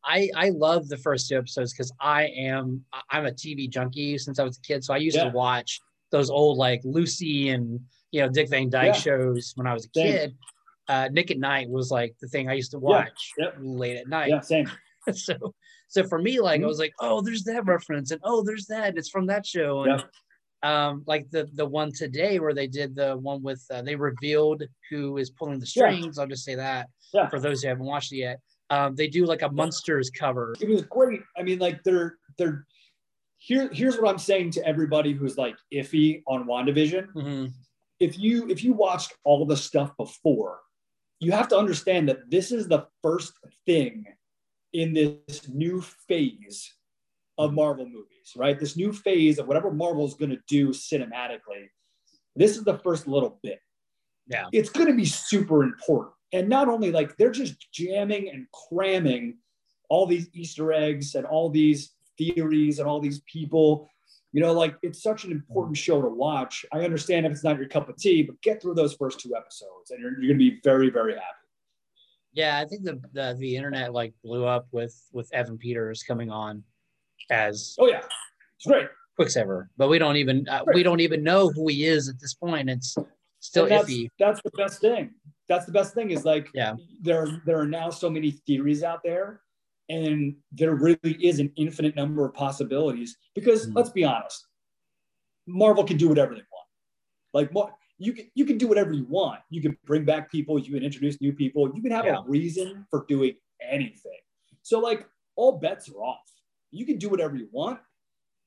I 0.05 0.31
I 0.37 0.51
love 0.51 0.89
the 0.89 0.97
first 0.97 1.29
two 1.29 1.37
episodes 1.37 1.73
because 1.73 1.93
I 2.01 2.27
am 2.27 2.85
I'm 3.11 3.27
a 3.27 3.33
TV 3.33 3.69
junkie 3.69 4.19
since 4.19 4.39
I 4.39 4.45
was 4.45 4.59
a 4.59 4.61
kid. 4.61 4.85
So 4.85 4.95
I 4.95 4.99
used 4.99 5.17
yeah. 5.17 5.25
to 5.25 5.31
watch 5.31 5.81
those 6.13 6.31
old 6.31 6.59
like 6.59 6.81
Lucy 6.85 7.51
and 7.51 7.81
you 8.13 8.23
know 8.23 8.29
Dick 8.29 8.49
Van 8.49 8.71
Dyke 8.71 8.87
yeah. 8.87 8.93
shows 8.93 9.53
when 9.57 9.67
I 9.67 9.75
was 9.75 9.87
a 9.87 9.89
same. 9.95 10.13
kid. 10.13 10.37
Uh, 10.89 11.09
Nick 11.11 11.33
at 11.33 11.39
Night 11.39 11.69
was 11.69 11.91
like 11.91 12.15
the 12.21 12.29
thing 12.29 12.49
I 12.49 12.53
used 12.53 12.71
to 12.71 12.79
watch 12.79 13.33
yeah. 13.37 13.47
Yep. 13.47 13.55
late 13.59 13.97
at 13.97 14.09
night. 14.09 14.29
Yeah, 14.29 14.41
same. 14.41 14.71
so 15.13 15.35
so 15.89 16.05
for 16.05 16.21
me, 16.21 16.41
like 16.41 16.59
mm-hmm. 16.59 16.67
I 16.67 16.69
was 16.69 16.79
like, 16.79 16.95
oh, 17.01 17.21
there's 17.21 17.43
that 17.45 17.65
reference, 17.65 18.13
and 18.13 18.21
oh, 18.25 18.45
there's 18.45 18.67
that, 18.67 18.89
and 18.89 18.99
it's 18.99 19.09
from 19.09 19.27
that 19.27 19.45
show. 19.45 19.83
And. 19.83 20.05
Um, 20.63 21.03
like 21.07 21.31
the 21.31 21.49
the 21.55 21.67
one 21.67 21.93
today 21.93 22.39
where 22.39 22.55
they 22.55 22.67
did 22.67 22.95
the 22.95 23.17
one 23.17 23.43
with 23.43 23.65
uh, 23.71 23.83
they 23.83 23.95
revealed 23.95 24.63
who 24.91 25.19
is 25.19 25.31
pulling 25.31 25.61
the 25.61 25.67
strings. 25.67 26.19
I'll 26.19 26.27
just 26.27 26.45
say 26.45 26.55
that 26.55 26.89
yeah. 27.13 27.29
for 27.29 27.41
those 27.41 27.63
who 27.63 27.69
haven't 27.69 27.87
watched 27.87 28.13
it 28.13 28.17
yet. 28.17 28.41
Um, 28.69 28.97
they 28.97 29.07
do 29.07 29.27
like 29.27 29.43
a 29.43 29.49
Munsters 29.49 30.11
cover. 30.11 30.55
It 30.61 30.69
was 30.69 30.83
great. 30.83 31.21
I 31.37 31.43
mean, 31.43 31.59
like 31.59 31.83
they're 31.85 32.17
they're 32.37 32.67
here, 33.39 33.69
here's 33.73 33.97
what 33.97 34.11
I'm 34.11 34.19
saying 34.19 34.53
to 34.53 34.67
everybody 34.67 35.13
who's 35.13 35.39
like 35.39 35.57
iffy 35.73 36.23
on 36.27 36.47
WandaVision. 36.47 37.13
Mm-hmm. 37.13 37.47
If 38.01 38.19
you 38.19 38.49
if 38.49 38.65
you 38.65 38.73
watched 38.73 39.15
all 39.25 39.47
the 39.47 39.57
stuff 39.57 39.97
before, 39.97 40.61
you 41.21 41.33
have 41.33 41.49
to 41.49 41.57
understand 41.57 42.09
that 42.09 42.29
this 42.31 42.51
is 42.51 42.67
the 42.67 42.87
first 43.03 43.33
thing 43.65 44.05
in 44.73 44.93
this 44.93 45.49
new 45.49 45.81
phase 45.81 46.75
of 47.39 47.53
Marvel 47.53 47.87
movies, 47.87 48.33
right? 48.37 48.59
This 48.59 48.77
new 48.77 48.93
phase 48.93 49.39
of 49.39 49.47
whatever 49.47 49.71
Marvel 49.71 50.07
is 50.07 50.15
going 50.15 50.31
to 50.31 50.41
do 50.49 50.69
cinematically. 50.69 51.69
This 52.35 52.57
is 52.57 52.65
the 52.65 52.79
first 52.79 53.07
little 53.07 53.39
bit. 53.43 53.61
Yeah. 54.29 54.47
It's 54.53 54.71
going 54.71 54.89
to 54.89 54.95
be 54.95 55.05
super 55.05 55.63
important. 55.63 56.15
And 56.33 56.49
not 56.49 56.69
only 56.69 56.91
like 56.91 57.17
they're 57.17 57.31
just 57.31 57.71
jamming 57.73 58.31
and 58.31 58.47
cramming 58.69 59.39
all 59.89 60.07
these 60.07 60.29
Easter 60.33 60.73
eggs 60.73 61.15
and 61.15 61.25
all 61.25 61.51
these 61.51 61.93
theories 62.19 62.79
and 62.79 62.89
all 62.89 63.01
these 63.01 63.21
people. 63.21 63.89
You 64.33 64.43
know, 64.43 64.53
like 64.53 64.77
it's 64.83 65.03
such 65.03 65.25
an 65.25 65.33
important 65.33 65.77
show 65.77 66.03
to 66.03 66.09
watch. 66.09 66.67
I 66.73 66.81
understand 66.81 67.25
if 67.25 67.33
it's 67.33 67.45
not 67.45 67.59
your 67.59 67.69
cup 67.69 67.89
of 67.89 67.97
tea, 67.97 68.23
but 68.23 68.41
get 68.43 68.61
through 68.61 68.75
those 68.75 68.95
first 68.95 69.21
two 69.21 69.35
episodes 69.37 69.91
and 69.91 70.01
you're, 70.01 70.13
you're 70.13 70.35
going 70.35 70.39
to 70.39 70.51
be 70.51 70.61
very, 70.63 70.91
very 70.91 71.15
happy. 71.15 71.25
Yeah, 72.33 72.59
I 72.59 72.67
think 72.67 72.83
the, 72.83 73.01
the 73.15 73.35
the 73.39 73.57
internet 73.57 73.95
like 73.95 74.13
blew 74.23 74.45
up 74.45 74.67
with 74.71 74.95
with 75.11 75.33
Evan 75.33 75.57
Peters 75.57 76.03
coming 76.03 76.31
on 76.31 76.65
as 77.31 77.75
oh 77.79 77.89
yeah, 77.89 78.03
it's 78.57 78.67
great 78.67 78.89
Quicksilver, 79.17 79.71
but 79.77 79.89
we 79.89 79.99
don't 79.99 80.17
even 80.17 80.49
uh, 80.49 80.63
we 80.75 80.83
don't 80.83 81.01
even 81.01 81.23
know 81.23 81.49
who 81.49 81.69
he 81.69 81.87
is 81.87 82.09
at 82.09 82.21
this 82.21 82.35
point. 82.35 82.69
It's 82.69 82.97
still 83.41 83.69
that's, 83.69 83.89
iffy. 83.89 84.09
That's 84.19 84.41
the 84.43 84.51
best 84.57 84.81
thing. 84.81 85.11
That's 85.49 85.65
the 85.65 85.73
best 85.73 85.95
thing 85.95 86.11
is 86.11 86.25
like 86.25 86.49
yeah. 86.55 86.75
there 87.01 87.43
there 87.47 87.59
are 87.59 87.67
now 87.67 87.91
so 87.91 88.11
many 88.11 88.31
theories 88.31 88.83
out 88.83 89.01
there 89.05 89.41
and 89.89 90.35
there 90.53 90.75
really 90.75 91.17
is 91.21 91.39
an 91.39 91.53
infinite 91.57 91.95
number 91.97 92.25
of 92.25 92.35
possibilities 92.35 93.17
because 93.35 93.67
mm-hmm. 93.67 93.77
let's 93.77 93.91
be 93.91 94.05
honest 94.05 94.47
marvel 95.47 95.85
can 95.85 95.97
do 95.97 96.09
whatever 96.09 96.35
they 96.35 96.43
want 96.53 96.67
like 97.33 97.51
what 97.53 97.73
you 97.99 98.13
can 98.13 98.29
you 98.35 98.45
can 98.45 98.59
do 98.59 98.67
whatever 98.67 98.93
you 98.93 99.07
want 99.09 99.41
you 99.51 99.63
can 99.63 99.77
bring 99.85 100.05
back 100.05 100.31
people 100.31 100.59
you 100.59 100.73
can 100.73 100.83
introduce 100.83 101.21
new 101.21 101.33
people 101.33 101.71
you 101.75 101.83
can 101.83 101.93
have 101.93 102.05
yeah. 102.05 102.19
a 102.19 102.23
reason 102.27 102.85
for 102.91 103.05
doing 103.09 103.35
anything 103.63 104.19
so 104.63 104.81
like 104.81 105.07
all 105.37 105.59
bets 105.59 105.89
are 105.89 106.03
off 106.03 106.25
you 106.71 106.87
can 106.87 106.99
do 106.99 107.09
whatever 107.09 107.37
you 107.37 107.49
want 107.53 107.79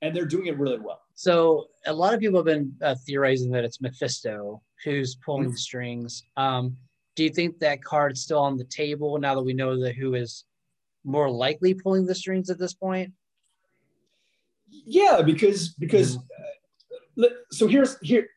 and 0.02 0.16
they're 0.16 0.26
doing 0.26 0.48
it 0.48 0.58
really 0.58 0.80
well 0.80 1.02
so 1.16 1.68
a 1.86 1.94
lot 1.94 2.14
of 2.14 2.20
people 2.20 2.38
have 2.38 2.46
been 2.46 2.74
uh, 2.82 2.96
theorizing 3.06 3.52
that 3.52 3.64
it's 3.64 3.82
mephisto 3.82 4.62
who's 4.84 5.16
pulling 5.16 5.44
mm-hmm. 5.44 5.52
the 5.52 5.58
strings 5.58 6.24
um, 6.38 6.76
do 7.20 7.26
you 7.26 7.30
think 7.30 7.60
that 7.60 7.84
card's 7.84 8.22
still 8.22 8.40
on 8.40 8.56
the 8.56 8.64
table 8.64 9.18
now 9.20 9.36
that 9.36 9.42
we 9.42 9.52
know 9.52 9.78
that 9.82 9.94
who 9.94 10.14
is 10.14 10.46
more 11.04 11.30
likely 11.30 11.74
pulling 11.74 12.06
the 12.06 12.16
strings 12.16 12.50
at 12.50 12.58
this 12.58 12.74
point? 12.74 13.12
Yeah, 14.70 15.22
because 15.22 15.74
because 15.74 16.16
mm-hmm. 16.16 17.24
uh, 17.24 17.28
so 17.52 17.68
here's 17.68 17.98
here 18.00 18.30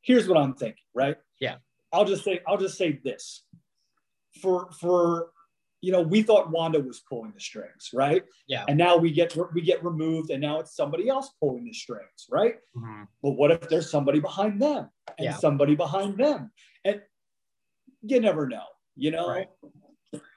here's 0.00 0.26
what 0.26 0.38
I'm 0.38 0.54
thinking, 0.54 0.82
right? 0.94 1.16
Yeah. 1.40 1.56
I'll 1.92 2.06
just 2.06 2.24
say 2.24 2.40
I'll 2.46 2.56
just 2.56 2.78
say 2.78 3.00
this. 3.04 3.42
For 4.40 4.70
for 4.80 5.28
you 5.82 5.92
know, 5.92 6.00
we 6.00 6.22
thought 6.22 6.50
Wanda 6.50 6.80
was 6.80 7.02
pulling 7.08 7.32
the 7.32 7.40
strings, 7.40 7.90
right? 7.92 8.24
Yeah. 8.48 8.64
And 8.68 8.78
now 8.78 8.96
we 8.96 9.12
get 9.12 9.36
we 9.54 9.60
get 9.60 9.84
removed, 9.84 10.30
and 10.30 10.40
now 10.40 10.60
it's 10.60 10.74
somebody 10.74 11.08
else 11.08 11.30
pulling 11.40 11.64
the 11.64 11.72
strings, 11.72 12.26
right? 12.30 12.56
Mm-hmm. 12.76 13.04
But 13.22 13.32
what 13.32 13.50
if 13.50 13.68
there's 13.68 13.90
somebody 13.90 14.20
behind 14.20 14.60
them 14.60 14.88
and 15.18 15.26
yeah. 15.26 15.36
somebody 15.36 15.74
behind 15.74 16.18
them, 16.18 16.50
and 16.84 17.00
you 18.02 18.20
never 18.20 18.46
know, 18.46 18.64
you 18.96 19.10
know. 19.10 19.28
Right. 19.28 19.48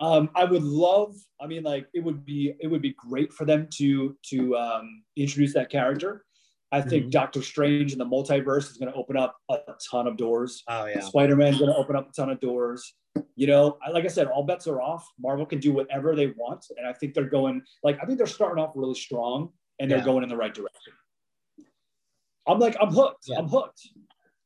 Um, 0.01 0.29
I 0.35 0.43
would 0.43 0.63
love. 0.63 1.15
I 1.39 1.47
mean, 1.47 1.63
like 1.63 1.87
it 1.93 2.03
would 2.03 2.25
be 2.25 2.53
it 2.59 2.67
would 2.67 2.81
be 2.81 2.95
great 2.97 3.31
for 3.31 3.45
them 3.45 3.67
to 3.75 4.17
to 4.29 4.57
um, 4.57 5.03
introduce 5.15 5.53
that 5.53 5.69
character. 5.69 6.25
I 6.71 6.81
think 6.81 7.03
mm-hmm. 7.03 7.09
Doctor 7.11 7.41
Strange 7.41 7.93
in 7.93 7.97
the 7.97 8.05
multiverse 8.05 8.69
is 8.69 8.77
going 8.77 8.91
to 8.91 8.97
open 8.97 9.17
up 9.17 9.35
a 9.49 9.57
ton 9.89 10.05
of 10.05 10.17
doors. 10.17 10.63
Oh 10.67 10.85
yeah. 10.85 10.99
Spider 10.99 11.35
Man 11.35 11.53
is 11.53 11.59
going 11.59 11.71
to 11.71 11.77
open 11.77 11.95
up 11.95 12.09
a 12.09 12.13
ton 12.13 12.29
of 12.29 12.39
doors. 12.39 12.93
You 13.35 13.47
know, 13.47 13.77
like 13.91 14.05
I 14.05 14.07
said, 14.07 14.27
all 14.27 14.43
bets 14.43 14.67
are 14.67 14.81
off. 14.81 15.07
Marvel 15.19 15.45
can 15.45 15.59
do 15.59 15.73
whatever 15.73 16.15
they 16.15 16.27
want, 16.27 16.65
and 16.77 16.87
I 16.87 16.93
think 16.93 17.13
they're 17.13 17.29
going 17.29 17.61
like 17.83 17.99
I 18.01 18.05
think 18.05 18.17
they're 18.17 18.27
starting 18.27 18.63
off 18.63 18.71
really 18.75 18.95
strong, 18.95 19.49
and 19.79 19.89
they're 19.89 19.99
yeah. 19.99 20.05
going 20.05 20.23
in 20.23 20.29
the 20.29 20.37
right 20.37 20.53
direction. 20.53 20.93
I'm 22.47 22.59
like 22.59 22.75
I'm 22.81 22.91
hooked. 22.91 23.25
Yeah. 23.27 23.39
I'm 23.39 23.47
hooked. 23.47 23.81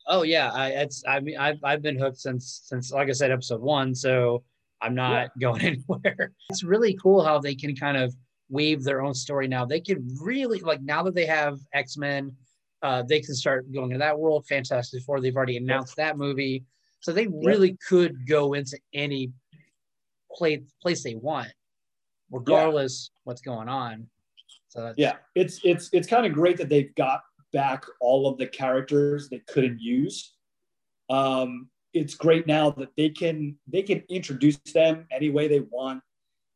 Oh 0.07 0.23
yeah, 0.23 0.51
I 0.51 0.69
it's 0.69 1.03
I 1.07 1.19
mean 1.19 1.37
I've 1.37 1.59
I've 1.63 1.81
been 1.81 1.97
hooked 1.97 2.19
since 2.19 2.61
since 2.65 2.91
like 2.91 3.09
I 3.09 3.13
said 3.13 3.31
episode 3.31 3.61
one, 3.61 3.95
so 3.95 4.43
I'm 4.81 4.95
not 4.95 5.11
yeah. 5.11 5.27
going 5.39 5.61
anywhere. 5.61 6.31
It's 6.49 6.63
really 6.63 6.97
cool 7.01 7.23
how 7.23 7.39
they 7.39 7.55
can 7.55 7.75
kind 7.75 7.97
of 7.97 8.13
weave 8.49 8.83
their 8.83 9.01
own 9.01 9.13
story 9.13 9.47
now. 9.47 9.65
They 9.65 9.79
could 9.79 10.05
really 10.21 10.59
like 10.59 10.81
now 10.81 11.03
that 11.03 11.15
they 11.15 11.25
have 11.25 11.57
X 11.73 11.97
Men, 11.97 12.35
uh, 12.81 13.03
they 13.03 13.21
can 13.21 13.35
start 13.35 13.71
going 13.71 13.91
to 13.91 13.97
that 13.97 14.17
world. 14.17 14.45
Fantastic 14.47 15.03
Four, 15.03 15.21
they've 15.21 15.35
already 15.35 15.57
announced 15.57 15.95
that 15.95 16.17
movie, 16.17 16.63
so 17.03 17.11
they 17.11 17.27
really 17.27 17.71
yeah. 17.71 17.75
could 17.87 18.25
go 18.25 18.53
into 18.53 18.79
any 18.93 19.33
place 20.31 20.61
place 20.81 21.03
they 21.03 21.15
want, 21.15 21.51
regardless 22.31 23.11
yeah. 23.11 23.19
what's 23.25 23.41
going 23.41 23.67
on. 23.67 24.07
So 24.69 24.93
yeah, 24.95 25.15
it's 25.35 25.59
it's 25.65 25.89
it's 25.91 26.07
kind 26.07 26.25
of 26.25 26.31
great 26.31 26.55
that 26.57 26.69
they've 26.69 26.95
got 26.95 27.21
back 27.51 27.83
all 27.99 28.25
of 28.25 28.37
the 28.37 28.47
characters 28.47 29.27
they 29.27 29.41
couldn't 29.49 29.81
use. 29.81 30.33
Um, 31.09 31.67
it's 31.93 32.15
great 32.15 32.47
now 32.47 32.71
that 32.71 32.89
they 32.95 33.09
can 33.09 33.57
they 33.67 33.81
can 33.81 34.01
introduce 34.09 34.57
them 34.73 35.05
any 35.11 35.29
way 35.29 35.49
they 35.49 35.59
want. 35.59 36.01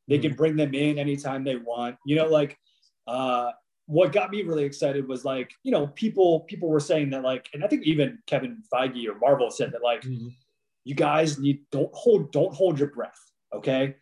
They 0.08 0.18
can 0.18 0.32
mm-hmm. 0.32 0.38
bring 0.38 0.56
them 0.56 0.74
in 0.74 0.98
anytime 0.98 1.44
they 1.44 1.58
want. 1.58 1.98
You 2.06 2.16
know, 2.16 2.28
like 2.28 2.58
uh, 3.06 3.52
what 3.88 4.12
got 4.12 4.30
me 4.30 4.44
really 4.44 4.64
excited 4.64 5.08
was 5.08 5.26
like 5.26 5.52
you 5.64 5.72
know 5.72 5.88
people 5.88 6.42
people 6.42 6.70
were 6.70 6.80
saying 6.80 7.10
that 7.12 7.24
like, 7.24 7.50
and 7.54 7.64
I 7.64 7.68
think 7.68 7.84
even 7.84 8.20
Kevin 8.28 8.62
Feige 8.72 9.08
or 9.08 9.16
Marvel 9.16 9.50
said 9.50 9.72
that 9.72 9.84
like, 9.84 10.02
mm-hmm. 10.02 10.28
you 10.84 10.96
guys 10.96 11.40
need 11.40 11.62
don't 11.72 11.94
hold 11.94 12.32
don't 12.32 12.54
hold 12.54 12.80
your 12.80 12.90
breath. 12.90 13.20
Okay, 13.54 13.96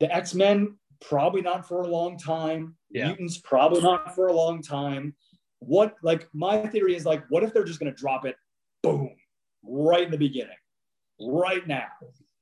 the 0.00 0.14
X 0.14 0.34
Men 0.34 0.76
probably 1.00 1.42
not 1.42 1.68
for 1.68 1.82
a 1.82 1.86
long 1.86 2.18
time. 2.18 2.74
Yeah. 2.90 3.08
Mutants 3.08 3.38
probably 3.38 3.82
not 3.82 4.14
for 4.14 4.28
a 4.28 4.32
long 4.32 4.62
time 4.62 5.14
what 5.60 5.96
like 6.02 6.28
my 6.32 6.66
theory 6.66 6.94
is 6.94 7.04
like 7.04 7.24
what 7.28 7.42
if 7.42 7.52
they're 7.52 7.64
just 7.64 7.80
going 7.80 7.92
to 7.92 7.98
drop 7.98 8.24
it 8.24 8.36
boom 8.82 9.10
right 9.62 10.04
in 10.04 10.10
the 10.10 10.18
beginning 10.18 10.56
right 11.20 11.66
now 11.66 11.88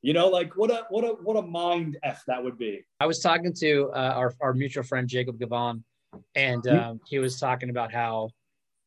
you 0.02 0.12
know 0.12 0.28
like 0.28 0.54
what 0.56 0.70
a 0.70 0.84
what 0.90 1.04
a 1.04 1.08
what 1.22 1.36
a 1.36 1.42
mind 1.42 1.96
f 2.02 2.22
that 2.26 2.42
would 2.42 2.58
be 2.58 2.84
i 3.00 3.06
was 3.06 3.20
talking 3.20 3.52
to 3.52 3.90
uh, 3.94 4.12
our, 4.14 4.34
our 4.40 4.52
mutual 4.52 4.82
friend 4.82 5.08
jacob 5.08 5.38
gavon 5.38 5.82
and 6.34 6.66
um, 6.68 7.00
he 7.06 7.18
was 7.18 7.38
talking 7.38 7.70
about 7.70 7.92
how 7.92 8.30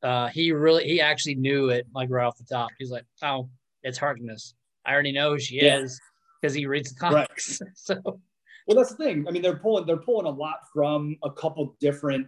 uh, 0.04 0.28
he 0.28 0.52
really 0.52 0.86
he 0.86 1.02
actually 1.02 1.36
knew 1.36 1.70
it 1.70 1.86
like 1.94 2.10
right 2.10 2.26
off 2.26 2.38
the 2.38 2.44
top 2.44 2.70
he's 2.78 2.92
like 2.92 3.06
oh 3.22 3.50
it's 3.84 3.98
harkness 3.98 4.54
i 4.86 4.94
already 4.94 5.12
know 5.12 5.32
who 5.32 5.40
she 5.40 5.58
yeah. 5.58 5.80
is 5.80 6.00
because 6.42 6.54
he 6.54 6.66
reads 6.66 6.94
the 6.94 7.00
comics 7.00 7.62
right. 7.62 7.72
so 7.76 7.96
well 8.06 8.78
that's 8.78 8.92
the 8.92 9.04
thing 9.04 9.28
i 9.28 9.32
mean 9.32 9.42
they're 9.42 9.58
pulling 9.58 9.86
they're 9.86 9.98
pulling 9.98 10.26
a 10.26 10.30
lot 10.30 10.60
from 10.74 11.18
a 11.24 11.32
couple 11.32 11.76
different 11.80 12.28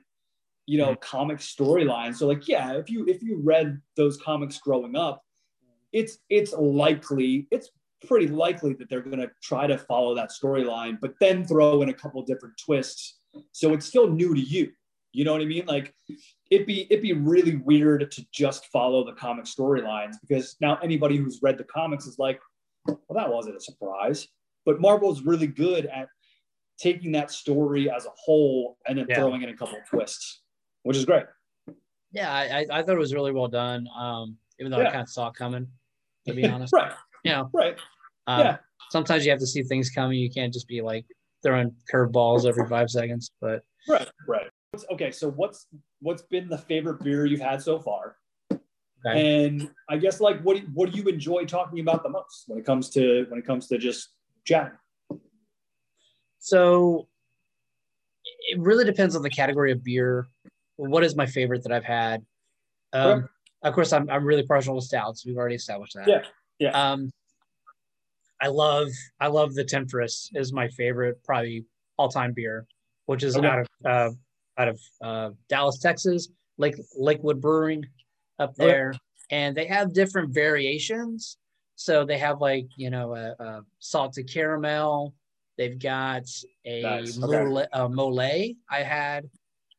you 0.71 0.77
know, 0.77 0.91
mm-hmm. 0.91 1.01
comic 1.01 1.39
storylines. 1.39 2.15
So 2.15 2.27
like, 2.27 2.47
yeah, 2.47 2.73
if 2.73 2.89
you 2.89 3.05
if 3.05 3.21
you 3.21 3.41
read 3.43 3.81
those 3.97 4.17
comics 4.17 4.57
growing 4.57 4.95
up, 4.95 5.23
it's 5.91 6.19
it's 6.29 6.53
likely, 6.53 7.47
it's 7.51 7.69
pretty 8.07 8.27
likely 8.27 8.73
that 8.75 8.89
they're 8.89 9.01
gonna 9.01 9.29
try 9.41 9.67
to 9.67 9.77
follow 9.77 10.15
that 10.15 10.29
storyline, 10.29 10.97
but 11.01 11.13
then 11.19 11.45
throw 11.45 11.81
in 11.81 11.89
a 11.89 11.93
couple 11.93 12.21
different 12.23 12.55
twists. 12.57 13.19
So 13.51 13.73
it's 13.73 13.85
still 13.85 14.09
new 14.09 14.33
to 14.33 14.39
you. 14.39 14.71
You 15.13 15.25
know 15.25 15.33
what 15.33 15.41
I 15.41 15.45
mean? 15.45 15.65
Like 15.65 15.93
it'd 16.49 16.67
be 16.67 16.87
it'd 16.89 17.01
be 17.01 17.13
really 17.13 17.57
weird 17.57 18.09
to 18.11 18.25
just 18.31 18.67
follow 18.67 19.05
the 19.05 19.13
comic 19.13 19.45
storylines 19.45 20.15
because 20.21 20.55
now 20.61 20.77
anybody 20.83 21.17
who's 21.17 21.39
read 21.41 21.57
the 21.57 21.65
comics 21.65 22.05
is 22.05 22.17
like, 22.17 22.39
well, 22.85 22.99
that 23.11 23.31
wasn't 23.31 23.57
a 23.57 23.61
surprise. 23.61 24.27
But 24.65 24.79
Marvel's 24.79 25.23
really 25.23 25.47
good 25.47 25.87
at 25.87 26.07
taking 26.79 27.11
that 27.11 27.31
story 27.31 27.89
as 27.89 28.05
a 28.05 28.11
whole 28.15 28.77
and 28.87 28.97
then 28.97 29.05
yeah. 29.09 29.15
throwing 29.15 29.41
in 29.41 29.49
a 29.49 29.55
couple 29.55 29.77
of 29.77 29.85
twists 29.87 30.41
which 30.83 30.97
is 30.97 31.05
great. 31.05 31.25
Yeah, 32.11 32.31
I, 32.31 32.65
I 32.69 32.83
thought 32.83 32.95
it 32.95 32.99
was 32.99 33.13
really 33.13 33.31
well 33.31 33.47
done. 33.47 33.87
Um, 33.97 34.37
even 34.59 34.71
though 34.71 34.79
yeah. 34.79 34.89
I 34.89 34.91
kind 34.91 35.01
of 35.01 35.09
saw 35.09 35.29
it 35.29 35.35
coming, 35.35 35.67
to 36.27 36.33
be 36.33 36.45
honest. 36.47 36.73
right. 36.73 36.91
You 37.23 37.31
know, 37.31 37.49
right. 37.53 37.77
Um, 38.27 38.39
yeah. 38.39 38.57
Sometimes 38.89 39.25
you 39.25 39.31
have 39.31 39.39
to 39.39 39.47
see 39.47 39.63
things 39.63 39.89
coming. 39.89 40.19
You 40.19 40.29
can't 40.29 40.51
just 40.51 40.67
be 40.67 40.81
like 40.81 41.05
throwing 41.43 41.73
curveballs 41.91 42.45
every 42.45 42.67
five 42.67 42.89
seconds. 42.89 43.31
But 43.39 43.63
right, 43.87 44.09
right. 44.89 44.93
Okay, 44.93 45.11
so 45.11 45.31
what's 45.31 45.67
what's 46.01 46.23
been 46.23 46.49
the 46.49 46.57
favorite 46.57 47.03
beer 47.03 47.25
you've 47.25 47.41
had 47.41 47.61
so 47.61 47.79
far? 47.79 48.17
Okay. 49.05 49.45
And 49.45 49.71
I 49.89 49.97
guess 49.97 50.19
like 50.19 50.41
what 50.41 50.57
do, 50.57 50.63
what 50.73 50.91
do 50.91 50.97
you 50.97 51.07
enjoy 51.07 51.45
talking 51.45 51.79
about 51.79 52.03
the 52.03 52.09
most 52.09 52.43
when 52.47 52.59
it 52.59 52.65
comes 52.65 52.89
to 52.91 53.25
when 53.29 53.39
it 53.39 53.45
comes 53.45 53.67
to 53.67 53.77
just 53.77 54.09
chatting? 54.45 54.77
So 56.39 57.07
it 58.49 58.59
really 58.59 58.85
depends 58.85 59.15
on 59.15 59.21
the 59.21 59.29
category 59.29 59.71
of 59.71 59.83
beer 59.83 60.27
what 60.89 61.03
is 61.03 61.15
my 61.15 61.25
favorite 61.25 61.63
that 61.63 61.71
I've 61.71 61.83
had? 61.83 62.25
Um, 62.93 63.29
Of 63.63 63.73
course, 63.73 63.93
I'm, 63.93 64.09
I'm 64.09 64.25
really 64.25 64.45
partial 64.45 64.79
to 64.79 64.85
stouts. 64.85 65.25
We've 65.25 65.37
already 65.37 65.55
established 65.55 65.93
that. 65.95 66.07
Yeah. 66.07 66.21
Yeah. 66.59 66.91
Um, 66.91 67.11
I 68.41 68.47
love 68.47 68.87
I 69.19 69.27
love 69.27 69.53
the 69.53 69.63
Temptress 69.63 70.31
is 70.33 70.51
my 70.51 70.67
favorite 70.69 71.23
probably 71.23 71.65
all 71.97 72.09
time 72.09 72.33
beer, 72.33 72.65
which 73.05 73.23
is 73.23 73.37
okay. 73.37 73.47
out 73.47 73.59
of 73.59 73.67
uh, 73.85 74.09
out 74.57 74.67
of 74.67 74.79
uh, 75.01 75.29
Dallas, 75.49 75.79
Texas, 75.79 76.29
Lake 76.57 76.75
Lakewood 76.97 77.41
Brewing 77.41 77.85
up 78.39 78.55
there, 78.55 78.89
okay. 78.89 78.99
and 79.31 79.55
they 79.55 79.65
have 79.65 79.93
different 79.93 80.33
variations. 80.33 81.37
So 81.75 82.05
they 82.05 82.17
have 82.17 82.41
like 82.41 82.67
you 82.75 82.89
know 82.89 83.15
a, 83.15 83.35
a 83.39 83.61
salted 83.79 84.31
caramel. 84.31 85.13
They've 85.57 85.79
got 85.79 86.23
a 86.65 86.81
nice. 86.81 87.17
mole, 87.17 87.59
okay. 87.59 87.67
a 87.73 87.89
mole 87.89 88.19
I 88.19 88.55
had 88.69 89.29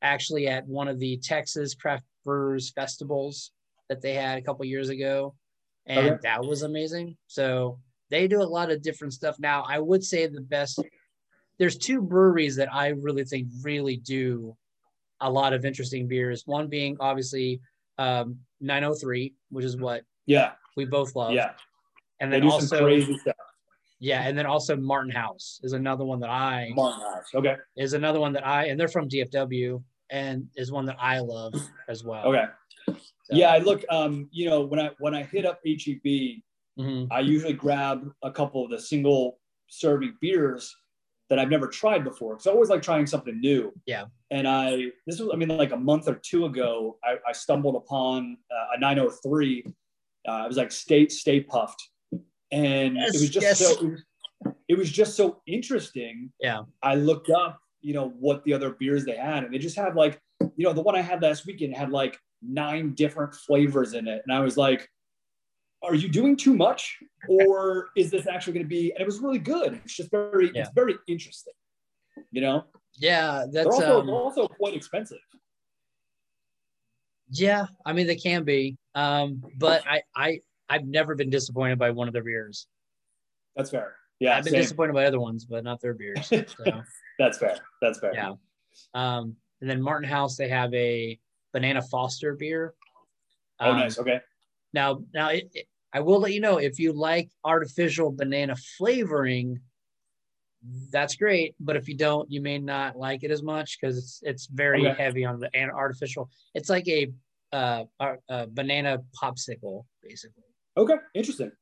actually 0.01 0.49
at 0.49 0.67
one 0.67 0.89
of 0.89 0.99
the 0.99 1.17
Texas 1.19 1.75
Craft 1.75 2.05
Brewers 2.25 2.71
festivals 2.71 3.53
that 3.89 4.03
they 4.03 4.15
had 4.15 4.39
a 4.39 4.43
couple 4.43 4.65
years 4.65 4.89
ago, 4.89 5.35
and 5.87 6.07
okay. 6.07 6.19
that 6.23 6.45
was 6.45 6.63
amazing. 6.63 7.17
So 7.27 7.79
they 8.11 8.29
do 8.29 8.43
a 8.43 8.45
lot 8.45 8.71
of 8.71 8.83
different 8.83 9.15
stuff 9.15 9.37
now. 9.39 9.65
I 9.67 9.79
would 9.79 10.05
say 10.05 10.27
the 10.27 10.41
best. 10.41 10.81
There's 11.59 11.77
two 11.77 12.01
breweries 12.03 12.57
that 12.57 12.73
I 12.73 12.89
really 12.89 13.25
think 13.25 13.49
really 13.63 13.97
do 13.97 14.57
a 15.23 15.31
lot 15.31 15.53
of 15.53 15.65
interesting 15.65 16.07
beers. 16.07 16.43
One 16.47 16.69
being 16.69 16.97
obviously 17.01 17.61
um, 17.99 18.39
903, 18.61 19.35
which 19.51 19.65
is 19.65 19.77
what 19.77 20.03
yeah 20.27 20.53
we 20.77 20.85
both 20.85 21.15
love. 21.17 21.33
Yeah, 21.33 21.53
and 22.21 22.33
then 22.33 22.49
also 22.49 22.89
yeah, 24.01 24.23
and 24.23 24.37
then 24.37 24.47
also 24.47 24.77
Martin 24.77 25.13
House 25.13 25.61
is 25.63 25.73
another 25.73 26.05
one 26.05 26.21
that 26.21 26.31
I 26.31 26.73
Martin 26.75 27.01
House. 27.01 27.27
Okay, 27.35 27.57
is 27.77 27.95
another 27.95 28.21
one 28.21 28.33
that 28.33 28.47
I 28.47 28.67
and 28.67 28.79
they're 28.79 28.89
from 28.89 29.09
DFW 29.09 29.83
and 30.11 30.47
is 30.57 30.71
one 30.71 30.85
that 30.87 30.97
I 31.01 31.19
love 31.21 31.55
as 31.89 32.05
well. 32.05 32.27
Okay. 32.27 32.45
So. 32.89 32.97
Yeah, 33.31 33.51
I 33.51 33.59
look. 33.59 33.85
Um, 33.91 34.29
you 34.33 34.51
know, 34.51 34.63
when 34.63 34.81
I 34.81 34.91
when 34.99 35.15
I 35.15 35.23
hit 35.23 35.47
up 35.47 35.61
HEB, 35.65 36.03
mm-hmm. 36.05 37.05
I 37.11 37.21
usually 37.21 37.53
grab 37.53 38.11
a 38.23 38.31
couple 38.31 38.65
of 38.65 38.71
the 38.71 38.81
single 38.81 39.39
serving 39.69 40.17
beers 40.21 40.75
that 41.33 41.39
I've 41.39 41.49
never 41.49 41.67
tried 41.67 42.05
before. 42.05 42.39
So 42.39 42.51
I 42.51 42.55
always 42.55 42.69
like 42.69 42.83
trying 42.83 43.07
something 43.07 43.41
new. 43.41 43.73
Yeah. 43.87 44.05
And 44.31 44.47
I 44.47 44.89
this 45.07 45.19
was 45.19 45.31
I 45.33 45.37
mean 45.37 45.49
like 45.49 45.73
a 45.73 45.77
month 45.77 46.07
or 46.07 46.17
two 46.17 46.45
ago, 46.45 46.99
I, 47.03 47.17
I 47.27 47.33
stumbled 47.33 47.75
upon 47.75 48.37
uh, 48.51 48.77
a 48.77 48.81
903. 48.81 49.65
Uh, 50.29 50.43
it 50.45 50.49
was 50.49 50.59
like 50.59 50.71
Stay 50.71 51.09
Stay 51.09 51.41
puffed. 51.41 51.83
and 52.53 52.97
yes, 52.97 53.15
it 53.15 53.21
was 53.21 53.31
just 53.31 53.47
yes. 53.47 53.59
so. 53.59 53.73
It 53.73 53.91
was, 53.91 54.03
it 54.69 54.79
was 54.79 54.91
just 54.91 55.17
so 55.17 55.41
interesting. 55.47 56.31
Yeah. 56.39 56.65
I 56.83 56.97
looked 56.97 57.31
up 57.31 57.59
you 57.81 57.95
know 57.95 58.11
what 58.21 58.45
the 58.45 58.53
other 58.53 58.71
beers 58.71 59.05
they 59.05 59.17
had 59.17 59.43
and 59.43 59.53
they 59.53 59.59
just 59.59 59.77
had 59.77 59.97
like 59.97 60.21
you 60.39 60.65
know 60.65 60.73
the 60.73 60.81
one 60.81 60.95
i 60.95 61.01
had 61.01 61.21
last 61.21 61.47
weekend 61.47 61.77
had 61.77 61.91
like 61.91 62.17
nine 62.41 62.95
different 62.95 63.35
flavors 63.35 63.95
in 63.95 64.07
it 64.07 64.23
and 64.25 64.35
i 64.35 64.39
was 64.39 64.57
like 64.57 64.89
are 65.83 65.95
you 65.95 66.09
doing 66.09 66.37
too 66.37 66.55
much 66.55 66.99
or 67.29 67.89
is 67.97 68.11
this 68.11 68.27
actually 68.27 68.53
going 68.53 68.65
to 68.65 68.69
be 68.69 68.93
and 68.93 69.01
it 69.01 69.07
was 69.07 69.21
really 69.21 69.39
good 69.39 69.81
it's 69.85 69.95
just 69.95 70.11
very 70.11 70.51
yeah. 70.55 70.63
it's 70.63 70.71
very 70.75 70.95
interesting 71.09 71.53
you 72.31 72.41
know 72.41 72.65
yeah 72.99 73.45
that's 73.51 73.53
they're 73.53 73.67
also, 73.67 74.01
um, 74.01 74.07
they're 74.07 74.15
also 74.15 74.47
quite 74.47 74.75
expensive 74.75 75.19
yeah 77.31 77.67
i 77.87 77.93
mean 77.93 78.07
they 78.07 78.17
can 78.17 78.45
be 78.45 78.77
um 78.95 79.43
but 79.59 79.83
i 79.89 80.03
i 80.15 80.39
i've 80.69 80.85
never 80.85 81.15
been 81.15 81.31
disappointed 81.31 81.79
by 81.79 81.91
one 81.91 82.07
of 82.07 82.13
their 82.13 82.25
beers 82.25 82.67
that's 83.57 83.71
fair 83.71 83.95
yeah 84.21 84.37
i've 84.37 84.45
been 84.45 84.53
same. 84.53 84.63
disappointed 84.63 84.93
by 84.93 85.07
other 85.07 85.21
ones 85.21 85.45
but 85.45 85.65
not 85.65 85.81
their 85.81 85.95
beers 85.95 86.29
so. 86.29 86.45
That's 87.19 87.39
fair. 87.39 87.57
That's 87.81 87.99
fair. 87.99 88.13
Yeah. 88.15 88.35
Um, 88.95 89.37
and 89.61 89.71
then 89.71 89.81
Martin 89.81 90.09
House, 90.09 90.37
they 90.37 90.49
have 90.49 90.73
a 90.75 91.19
banana 91.53 91.83
Foster 91.83 92.35
beer. 92.35 92.75
Oh, 93.61 93.71
um, 93.71 93.77
oh, 93.77 93.79
nice. 93.79 93.99
Okay. 93.99 94.21
Now, 94.73 95.03
now 95.15 95.29
it, 95.29 95.51
it, 95.55 95.67
I 95.93 96.01
will 96.01 96.21
let 96.21 96.33
you 96.33 96.41
know 96.41 96.59
if 96.59 96.79
you 96.79 96.93
like 96.93 97.31
artificial 97.45 98.11
banana 98.11 98.57
flavoring, 98.79 99.61
that's 100.91 101.17
great. 101.17 101.55
But 101.61 101.77
if 101.77 101.89
you 101.89 101.97
don't, 101.97 102.31
you 102.31 102.41
may 102.41 102.59
not 102.59 102.97
like 102.97 103.25
it 103.25 103.31
as 103.31 103.43
much 103.43 103.79
because 103.81 103.99
it's 103.99 104.21
it's 104.23 104.47
very 104.47 104.87
okay. 104.87 105.03
heavy 105.03 105.25
on 105.25 105.39
the 105.39 105.51
artificial. 105.55 106.31
It's 106.55 106.71
like 106.71 106.89
a 106.89 107.13
uh, 107.53 107.85
uh, 108.01 108.47
banana 108.49 108.99
popsicle, 109.21 109.85
basically. 110.03 110.45
Okay, 110.77 110.95
interesting. 111.15 111.53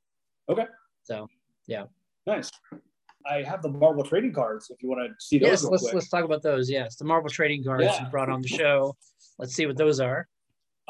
Okay. 0.49 0.67
So, 1.03 1.29
yeah. 1.67 1.85
Nice. 2.27 2.51
I 3.27 3.43
have 3.43 3.63
the 3.63 3.69
Marvel 3.69 4.05
trading 4.05 4.33
cards 4.33 4.71
if 4.71 4.83
you 4.83 4.89
want 4.89 5.01
to 5.01 5.15
see 5.25 5.39
those. 5.39 5.49
Yes, 5.49 5.65
let's 5.65 5.83
quick. 5.83 5.95
let's 5.95 6.09
talk 6.09 6.25
about 6.25 6.43
those. 6.43 6.71
Yes, 6.71 6.97
the 6.97 7.05
Marvel 7.05 7.29
trading 7.29 7.65
cards 7.65 7.85
yeah. 7.85 8.05
you 8.05 8.11
brought 8.11 8.31
on 8.31 8.41
the 8.41 8.49
show. 8.49 8.97
Let's 9.39 9.55
see 9.55 9.67
what 9.67 9.77
those 9.77 10.01
are. 10.01 10.27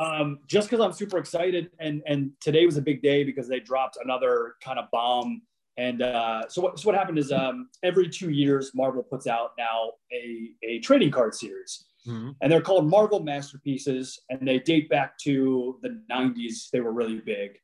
Um, 0.00 0.38
just 0.46 0.70
because 0.70 0.84
I'm 0.84 0.92
super 0.92 1.18
excited, 1.18 1.70
and 1.78 2.02
and 2.06 2.32
today 2.40 2.64
was 2.64 2.76
a 2.76 2.82
big 2.82 3.02
day 3.02 3.22
because 3.22 3.48
they 3.48 3.60
dropped 3.60 3.98
another 4.02 4.54
kind 4.64 4.78
of 4.78 4.86
bomb. 4.90 5.42
And 5.76 6.02
uh, 6.02 6.48
so 6.48 6.62
what 6.62 6.78
so 6.78 6.86
what 6.86 6.96
happened 6.96 7.18
is 7.18 7.30
um, 7.30 7.68
every 7.82 8.08
two 8.08 8.30
years 8.30 8.72
Marvel 8.74 9.02
puts 9.02 9.26
out 9.26 9.50
now 9.58 9.92
a 10.12 10.50
a 10.62 10.78
trading 10.80 11.10
card 11.10 11.34
series, 11.34 11.84
mm-hmm. 12.06 12.30
and 12.40 12.50
they're 12.50 12.62
called 12.62 12.88
Marvel 12.88 13.20
Masterpieces, 13.20 14.18
and 14.30 14.46
they 14.48 14.58
date 14.58 14.88
back 14.88 15.18
to 15.18 15.78
the 15.82 16.02
'90s. 16.10 16.70
They 16.72 16.80
were 16.80 16.92
really 16.92 17.20
big, 17.20 17.58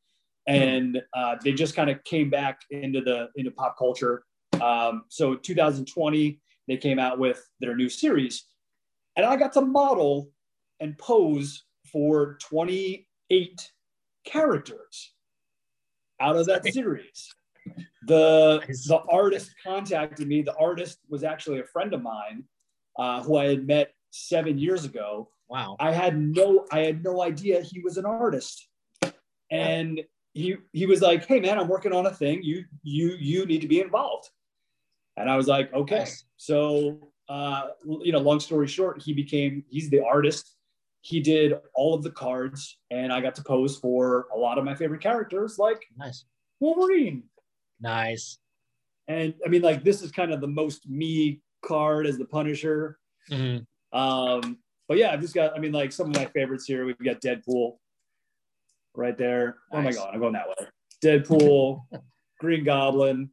and 0.46 1.02
uh, 1.14 1.36
they 1.42 1.52
just 1.52 1.74
kind 1.74 1.88
of 1.88 2.04
came 2.04 2.28
back 2.28 2.60
into 2.70 3.00
the 3.00 3.28
into 3.36 3.50
pop 3.50 3.78
culture 3.78 4.24
um, 4.60 5.04
so 5.08 5.34
2020, 5.34 6.40
they 6.68 6.76
came 6.76 6.98
out 6.98 7.18
with 7.18 7.48
their 7.60 7.76
new 7.76 7.88
series, 7.88 8.44
and 9.16 9.24
I 9.24 9.36
got 9.36 9.52
to 9.54 9.60
model 9.60 10.30
and 10.80 10.96
pose 10.98 11.64
for 11.92 12.38
28 12.42 13.72
characters 14.24 15.12
out 16.20 16.36
of 16.36 16.46
that 16.46 16.64
series. 16.72 17.34
The 18.06 18.62
the 18.86 19.00
artist 19.08 19.50
contacted 19.64 20.28
me. 20.28 20.42
The 20.42 20.56
artist 20.56 20.98
was 21.08 21.24
actually 21.24 21.60
a 21.60 21.64
friend 21.64 21.92
of 21.92 22.02
mine 22.02 22.44
uh, 22.96 23.22
who 23.22 23.36
I 23.36 23.46
had 23.46 23.66
met 23.66 23.92
seven 24.10 24.58
years 24.58 24.84
ago. 24.84 25.30
Wow. 25.48 25.76
I 25.80 25.92
had 25.92 26.16
no 26.16 26.66
I 26.70 26.80
had 26.80 27.02
no 27.02 27.22
idea 27.22 27.60
he 27.62 27.80
was 27.80 27.96
an 27.96 28.06
artist. 28.06 28.68
And 29.50 30.00
he 30.34 30.56
he 30.72 30.86
was 30.86 31.00
like, 31.00 31.26
"Hey 31.26 31.40
man, 31.40 31.58
I'm 31.58 31.68
working 31.68 31.92
on 31.92 32.06
a 32.06 32.14
thing. 32.14 32.42
You 32.42 32.64
you 32.82 33.16
you 33.18 33.46
need 33.46 33.62
to 33.62 33.68
be 33.68 33.80
involved." 33.80 34.28
And 35.16 35.30
I 35.30 35.36
was 35.36 35.46
like, 35.46 35.72
okay. 35.72 36.06
So, 36.36 37.10
uh, 37.28 37.68
you 37.84 38.12
know, 38.12 38.18
long 38.18 38.40
story 38.40 38.66
short, 38.66 39.02
he 39.02 39.12
became, 39.12 39.64
he's 39.68 39.88
the 39.90 40.04
artist. 40.04 40.55
He 41.06 41.20
did 41.20 41.54
all 41.72 41.94
of 41.94 42.02
the 42.02 42.10
cards, 42.10 42.78
and 42.90 43.12
I 43.12 43.20
got 43.20 43.36
to 43.36 43.42
pose 43.44 43.76
for 43.76 44.26
a 44.34 44.36
lot 44.36 44.58
of 44.58 44.64
my 44.64 44.74
favorite 44.74 45.00
characters, 45.00 45.56
like 45.56 45.80
nice 45.96 46.24
Wolverine. 46.58 47.22
Nice. 47.80 48.38
And 49.06 49.32
I 49.44 49.48
mean, 49.48 49.62
like, 49.62 49.84
this 49.84 50.02
is 50.02 50.10
kind 50.10 50.32
of 50.32 50.40
the 50.40 50.48
most 50.48 50.88
me 50.88 51.42
card 51.64 52.08
as 52.08 52.18
the 52.18 52.24
Punisher. 52.24 52.98
Mm-hmm. 53.30 53.96
Um, 53.96 54.58
but 54.88 54.98
yeah, 54.98 55.12
I've 55.12 55.20
just 55.20 55.32
got, 55.34 55.54
I 55.54 55.60
mean, 55.60 55.70
like, 55.70 55.92
some 55.92 56.10
of 56.10 56.16
my 56.16 56.24
favorites 56.24 56.64
here. 56.66 56.84
We've 56.84 56.98
got 56.98 57.20
Deadpool 57.20 57.76
right 58.96 59.16
there. 59.16 59.58
Nice. 59.72 59.78
Oh 59.78 59.82
my 59.82 59.92
God, 59.92 60.10
I'm 60.12 60.18
going 60.18 60.32
that 60.32 60.48
way. 60.48 60.66
Deadpool, 61.04 61.82
Green 62.40 62.64
Goblin, 62.64 63.30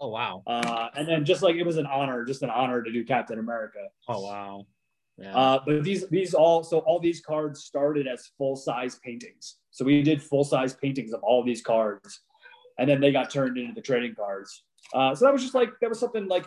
Oh 0.00 0.10
wow! 0.10 0.44
Uh, 0.46 0.90
and 0.94 1.08
then 1.08 1.24
just 1.24 1.42
like 1.42 1.56
it 1.56 1.66
was 1.66 1.76
an 1.76 1.86
honor, 1.86 2.24
just 2.24 2.44
an 2.44 2.50
honor 2.50 2.82
to 2.82 2.92
do 2.92 3.04
Captain 3.04 3.40
America. 3.40 3.80
Oh 4.06 4.20
wow! 4.20 4.64
Yeah. 5.18 5.36
Uh, 5.36 5.60
but 5.66 5.82
these 5.82 6.06
these 6.08 6.32
all 6.32 6.62
so 6.62 6.78
all 6.80 7.00
these 7.00 7.20
cards 7.20 7.64
started 7.64 8.06
as 8.06 8.30
full 8.38 8.56
size 8.56 9.00
paintings. 9.04 9.56
So 9.70 9.84
we 9.84 10.02
did 10.02 10.22
full 10.22 10.44
size 10.44 10.74
paintings 10.74 11.12
of 11.12 11.22
all 11.22 11.44
these 11.44 11.62
cards, 11.62 12.20
and 12.78 12.88
then 12.88 13.00
they 13.00 13.10
got 13.10 13.30
turned 13.30 13.58
into 13.58 13.74
the 13.74 13.82
trading 13.82 14.14
cards. 14.14 14.64
Uh, 14.94 15.14
so 15.14 15.24
that 15.24 15.32
was 15.32 15.42
just 15.42 15.54
like 15.54 15.70
that 15.80 15.88
was 15.88 15.98
something 15.98 16.28
like 16.28 16.46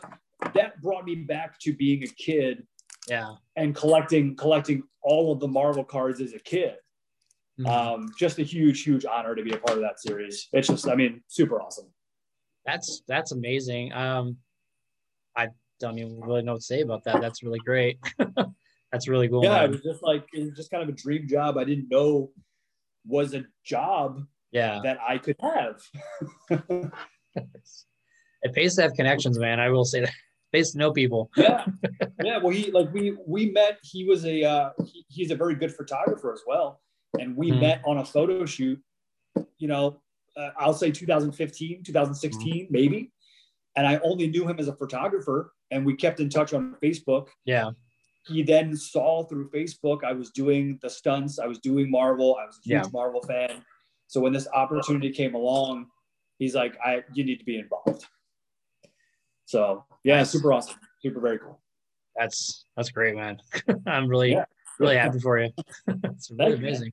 that 0.53 0.81
brought 0.81 1.05
me 1.05 1.15
back 1.15 1.59
to 1.59 1.73
being 1.73 2.03
a 2.03 2.07
kid. 2.07 2.65
Yeah. 3.09 3.33
And 3.55 3.75
collecting 3.75 4.35
collecting 4.35 4.83
all 5.01 5.33
of 5.33 5.39
the 5.39 5.47
Marvel 5.47 5.83
cards 5.83 6.21
as 6.21 6.33
a 6.33 6.39
kid. 6.39 6.75
Mm-hmm. 7.59 7.69
Um, 7.69 8.11
just 8.17 8.39
a 8.39 8.43
huge, 8.43 8.83
huge 8.83 9.05
honor 9.05 9.35
to 9.35 9.43
be 9.43 9.51
a 9.51 9.57
part 9.57 9.77
of 9.77 9.83
that 9.83 9.99
series. 9.99 10.47
It's 10.53 10.69
just, 10.69 10.87
I 10.87 10.95
mean, 10.95 11.21
super 11.27 11.61
awesome 11.61 11.91
that's 12.65 13.03
that's 13.07 13.31
amazing. 13.31 13.93
Um, 13.93 14.37
I 15.35 15.47
don't 15.79 15.97
even 15.97 16.19
really 16.21 16.43
know 16.43 16.53
what 16.53 16.61
to 16.61 16.65
say 16.65 16.81
about 16.81 17.03
that. 17.05 17.21
That's 17.21 17.43
really 17.43 17.59
great. 17.59 17.99
that's 18.91 19.07
really 19.07 19.29
cool. 19.29 19.43
Yeah, 19.43 19.61
man. 19.61 19.63
it 19.65 19.71
was 19.71 19.81
just 19.81 20.03
like 20.03 20.25
it 20.33 20.45
was 20.45 20.55
just 20.55 20.71
kind 20.71 20.83
of 20.83 20.89
a 20.89 20.93
dream 20.93 21.27
job. 21.27 21.57
I 21.57 21.63
didn't 21.63 21.89
know 21.89 22.31
was 23.05 23.33
a 23.33 23.43
job. 23.63 24.25
Yeah, 24.51 24.79
that 24.83 24.97
I 25.07 25.17
could 25.17 25.37
have. 25.41 25.81
it 28.43 28.53
pays 28.53 28.75
to 28.75 28.81
have 28.81 28.93
connections, 28.93 29.39
man. 29.39 29.59
I 29.59 29.69
will 29.69 29.85
say 29.85 30.01
that. 30.01 30.09
It 30.09 30.15
pays 30.51 30.71
to 30.73 30.77
know 30.77 30.91
people. 30.91 31.31
yeah, 31.37 31.65
yeah. 32.23 32.37
Well, 32.37 32.49
he 32.49 32.69
like 32.71 32.91
we 32.93 33.17
we 33.25 33.51
met. 33.51 33.79
He 33.83 34.03
was 34.03 34.25
a 34.25 34.43
uh, 34.43 34.69
he, 34.85 35.05
he's 35.07 35.31
a 35.31 35.35
very 35.35 35.55
good 35.55 35.73
photographer 35.73 36.33
as 36.33 36.41
well, 36.45 36.81
and 37.19 37.35
we 37.35 37.51
mm-hmm. 37.51 37.61
met 37.61 37.81
on 37.85 37.99
a 37.99 38.05
photo 38.05 38.45
shoot. 38.45 38.79
You 39.57 39.67
know, 39.69 40.01
uh, 40.35 40.49
I'll 40.57 40.73
say 40.73 40.91
2015, 40.91 41.83
2016, 41.83 42.65
mm-hmm. 42.65 42.73
maybe. 42.73 43.11
And 43.77 43.87
I 43.87 44.01
only 44.03 44.27
knew 44.27 44.45
him 44.45 44.59
as 44.59 44.67
a 44.67 44.75
photographer, 44.75 45.53
and 45.71 45.85
we 45.85 45.95
kept 45.95 46.19
in 46.19 46.29
touch 46.29 46.53
on 46.53 46.75
Facebook. 46.83 47.27
Yeah. 47.45 47.71
He 48.27 48.43
then 48.43 48.75
saw 48.75 49.23
through 49.23 49.49
Facebook 49.49 50.03
I 50.03 50.13
was 50.13 50.29
doing 50.29 50.77
the 50.81 50.89
stunts, 50.89 51.39
I 51.39 51.47
was 51.47 51.59
doing 51.59 51.89
Marvel, 51.89 52.37
I 52.41 52.45
was 52.45 52.57
a 52.57 52.69
huge 52.69 52.83
yeah. 52.83 52.89
Marvel 52.93 53.21
fan. 53.21 53.63
So 54.07 54.21
when 54.21 54.33
this 54.33 54.47
opportunity 54.53 55.11
came 55.11 55.35
along, 55.35 55.87
he's 56.37 56.53
like, 56.53 56.77
"I, 56.83 57.03
you 57.13 57.23
need 57.23 57.39
to 57.39 57.45
be 57.45 57.57
involved." 57.57 58.05
So 59.45 59.85
yeah, 60.03 60.17
nice. 60.17 60.31
super 60.31 60.53
awesome, 60.53 60.75
super 61.01 61.19
very 61.19 61.39
cool. 61.39 61.61
That's 62.15 62.65
that's 62.75 62.89
great, 62.89 63.15
man. 63.15 63.39
I'm 63.87 64.07
really 64.07 64.33
yeah. 64.33 64.45
really 64.79 64.97
happy 64.97 65.19
for 65.19 65.39
you. 65.39 65.49
it's 65.87 66.29
really 66.31 66.53
amazing 66.53 66.91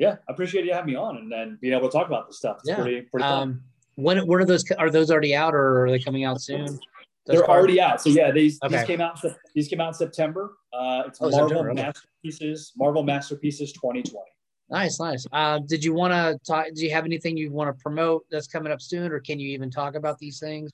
yeah, 0.00 0.16
I 0.26 0.32
appreciate 0.32 0.64
you 0.64 0.72
having 0.72 0.94
me 0.94 0.96
on 0.96 1.18
and 1.18 1.30
then 1.30 1.58
being 1.60 1.74
able 1.74 1.88
to 1.88 1.92
talk 1.92 2.06
about 2.06 2.26
this 2.26 2.38
stuff. 2.38 2.56
It's 2.60 2.70
yeah. 2.70 2.76
pretty, 2.76 3.02
pretty 3.02 3.22
um, 3.22 3.62
when 3.96 4.26
when 4.26 4.40
are 4.40 4.46
those 4.46 4.64
are 4.78 4.90
those 4.90 5.10
already 5.10 5.36
out 5.36 5.54
or 5.54 5.84
are 5.84 5.90
they 5.90 5.98
coming 5.98 6.24
out 6.24 6.40
soon? 6.40 6.80
They're 7.26 7.42
cards? 7.42 7.50
already 7.50 7.80
out. 7.80 8.00
So 8.00 8.10
yeah, 8.10 8.30
these 8.30 8.58
okay. 8.64 8.76
these 8.76 8.86
came 8.86 9.00
out 9.00 9.22
these 9.54 9.68
came 9.68 9.80
out 9.80 9.88
in 9.88 9.94
September. 9.94 10.56
Uh, 10.72 11.04
it's 11.06 11.20
oh, 11.20 11.30
Marvel 11.30 11.48
September, 11.48 11.74
Masterpieces, 11.74 12.72
Marvel 12.76 13.02
Masterpieces 13.02 13.72
2020. 13.72 14.24
Nice, 14.70 15.00
nice. 15.00 15.26
Uh, 15.32 15.58
did 15.58 15.84
you 15.84 15.92
want 15.92 16.12
to 16.12 16.38
talk? 16.46 16.66
Do 16.74 16.84
you 16.84 16.92
have 16.92 17.04
anything 17.04 17.36
you 17.36 17.50
want 17.50 17.76
to 17.76 17.82
promote 17.82 18.24
that's 18.30 18.46
coming 18.46 18.72
up 18.72 18.80
soon, 18.80 19.10
or 19.10 19.18
can 19.18 19.40
you 19.40 19.48
even 19.48 19.70
talk 19.70 19.96
about 19.96 20.18
these 20.18 20.38
things? 20.38 20.70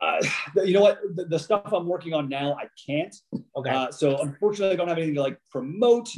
Uh, 0.00 0.20
you 0.64 0.72
know 0.72 0.80
what? 0.80 1.00
The, 1.14 1.24
the, 1.26 1.38
stuff 1.38 1.72
I'm 1.72 1.86
working 1.86 2.12
on 2.12 2.28
now, 2.28 2.54
I 2.54 2.66
can't. 2.86 3.14
Okay. 3.56 3.70
Uh, 3.70 3.90
so 3.90 4.20
unfortunately, 4.20 4.74
I 4.74 4.76
don't 4.76 4.88
have 4.88 4.98
anything 4.98 5.14
to 5.14 5.22
like 5.22 5.38
promote. 5.50 6.08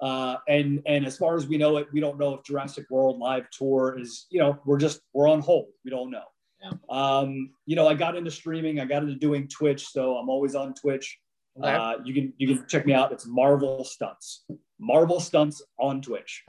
Uh, 0.00 0.36
and 0.48 0.82
and 0.86 1.06
as 1.06 1.16
far 1.16 1.36
as 1.36 1.46
we 1.46 1.56
know 1.56 1.78
it, 1.78 1.86
we 1.92 2.00
don't 2.00 2.18
know 2.18 2.34
if 2.34 2.44
Jurassic 2.44 2.84
World 2.90 3.18
live 3.18 3.48
tour 3.50 3.98
is. 3.98 4.26
You 4.30 4.40
know, 4.40 4.58
we're 4.66 4.78
just 4.78 5.00
we're 5.14 5.28
on 5.28 5.40
hold. 5.40 5.68
We 5.84 5.90
don't 5.90 6.10
know. 6.10 6.24
Yeah. 6.62 6.70
Um, 6.88 7.50
you 7.66 7.76
know, 7.76 7.86
I 7.86 7.94
got 7.94 8.16
into 8.16 8.30
streaming. 8.30 8.80
I 8.80 8.84
got 8.84 9.02
into 9.02 9.14
doing 9.14 9.48
Twitch, 9.48 9.86
so 9.88 10.16
I'm 10.16 10.28
always 10.28 10.54
on 10.54 10.74
Twitch. 10.74 11.18
Okay. 11.58 11.68
Uh, 11.68 11.94
you 12.04 12.12
can 12.12 12.32
you 12.38 12.48
can 12.48 12.66
check 12.68 12.86
me 12.86 12.92
out. 12.92 13.12
It's 13.12 13.26
Marvel 13.26 13.84
Stunts. 13.84 14.44
Marvel 14.78 15.20
Stunts 15.20 15.62
on 15.78 16.02
Twitch. 16.02 16.44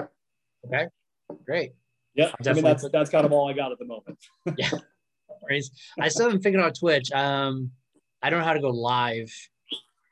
Okay, 0.66 0.88
great. 1.46 1.72
Yeah, 2.16 2.32
I 2.46 2.54
mean 2.54 2.64
that's 2.64 2.88
that's 2.92 3.10
kind 3.10 3.26
of 3.26 3.32
all 3.32 3.50
I 3.50 3.54
got 3.54 3.72
at 3.72 3.80
the 3.80 3.86
moment. 3.86 4.18
yeah, 4.58 4.72
I 6.00 6.10
still 6.10 6.26
haven't 6.26 6.42
figured 6.42 6.62
out 6.62 6.76
Twitch. 6.78 7.12
Um, 7.12 7.72
I 8.22 8.30
don't 8.30 8.40
know 8.40 8.46
how 8.46 8.54
to 8.54 8.60
go 8.60 8.70
live 8.70 9.32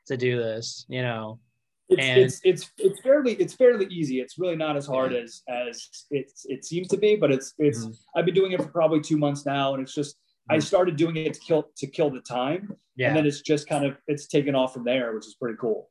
to 0.06 0.16
do 0.16 0.38
this. 0.38 0.86
You 0.88 1.02
know, 1.02 1.40
it's, 1.88 2.02
and, 2.02 2.20
it's 2.20 2.40
it's 2.42 2.70
it's 2.78 3.00
fairly 3.00 3.34
it's 3.34 3.54
fairly 3.54 3.86
easy. 3.86 4.20
It's 4.20 4.38
really 4.38 4.56
not 4.56 4.76
as 4.76 4.86
hard 4.86 5.12
as 5.12 5.42
as 5.48 5.88
it 6.10 6.32
it 6.46 6.64
seems 6.64 6.88
to 6.88 6.96
be, 6.96 7.14
but 7.14 7.30
it's 7.30 7.54
it's 7.58 7.84
mm-hmm. 7.84 8.18
I've 8.18 8.24
been 8.24 8.34
doing 8.34 8.52
it 8.52 8.60
for 8.60 8.68
probably 8.68 9.00
two 9.00 9.16
months 9.16 9.46
now, 9.46 9.74
and 9.74 9.82
it's 9.82 9.94
just 9.94 10.16
mm-hmm. 10.16 10.56
I 10.56 10.58
started 10.58 10.96
doing 10.96 11.16
it 11.16 11.34
to 11.34 11.40
kill 11.40 11.70
to 11.76 11.86
kill 11.86 12.10
the 12.10 12.20
time, 12.20 12.74
yeah. 12.96 13.08
and 13.08 13.16
then 13.16 13.26
it's 13.26 13.40
just 13.40 13.68
kind 13.68 13.84
of 13.84 13.96
it's 14.08 14.26
taken 14.26 14.56
off 14.56 14.74
from 14.74 14.84
there, 14.84 15.14
which 15.14 15.26
is 15.26 15.36
pretty 15.36 15.56
cool. 15.60 15.88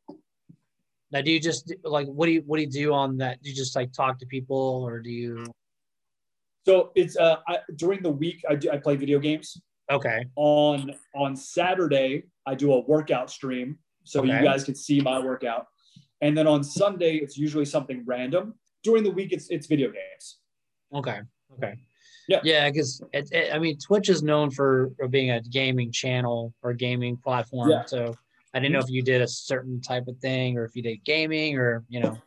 Now, 1.11 1.21
do 1.21 1.31
you 1.31 1.39
just 1.39 1.73
like 1.85 2.07
what 2.07 2.25
do 2.25 2.33
you 2.33 2.43
what 2.45 2.57
do 2.57 2.63
you 2.63 2.69
do 2.69 2.93
on 2.93 3.17
that? 3.17 3.41
Do 3.41 3.49
you 3.49 3.55
just 3.55 3.73
like 3.73 3.93
talk 3.93 4.19
to 4.19 4.25
people, 4.25 4.83
or 4.85 4.99
do 4.99 5.09
you? 5.09 5.45
So 6.65 6.91
it's 6.95 7.15
uh 7.15 7.37
I, 7.47 7.59
during 7.77 8.01
the 8.01 8.11
week 8.11 8.43
I 8.49 8.55
do 8.55 8.69
I 8.69 8.77
play 8.77 8.97
video 8.97 9.19
games. 9.19 9.61
Okay. 9.89 10.25
On 10.35 10.93
on 11.15 11.37
Saturday 11.37 12.23
I 12.45 12.55
do 12.55 12.73
a 12.73 12.81
workout 12.81 13.29
stream, 13.29 13.77
so 14.03 14.19
okay. 14.19 14.35
you 14.37 14.43
guys 14.43 14.65
can 14.65 14.75
see 14.75 14.99
my 14.99 15.19
workout. 15.19 15.67
And 16.21 16.37
then 16.37 16.47
on 16.47 16.63
Sunday, 16.63 17.17
it's 17.17 17.37
usually 17.37 17.65
something 17.65 18.03
random. 18.05 18.55
During 18.83 19.03
the 19.03 19.11
week, 19.11 19.31
it's 19.31 19.49
it's 19.49 19.67
video 19.67 19.89
games. 19.89 20.39
Okay. 20.93 21.19
Okay. 21.53 21.75
Yeah. 22.27 22.39
Yeah, 22.43 22.69
because 22.69 23.03
I 23.53 23.59
mean, 23.59 23.77
Twitch 23.77 24.09
is 24.09 24.23
known 24.23 24.49
for, 24.49 24.91
being 25.09 25.31
a 25.31 25.41
gaming 25.41 25.91
channel 25.91 26.53
or 26.63 26.73
gaming 26.73 27.17
platform. 27.17 27.69
Yeah. 27.69 27.85
So 27.85 28.15
I 28.53 28.59
didn't 28.59 28.73
know 28.73 28.79
if 28.79 28.89
you 28.89 29.03
did 29.03 29.21
a 29.21 29.27
certain 29.27 29.81
type 29.81 30.07
of 30.07 30.17
thing 30.17 30.57
or 30.57 30.65
if 30.65 30.75
you 30.75 30.81
did 30.81 31.03
gaming 31.03 31.57
or 31.57 31.83
you 31.89 31.99
know. 31.99 32.17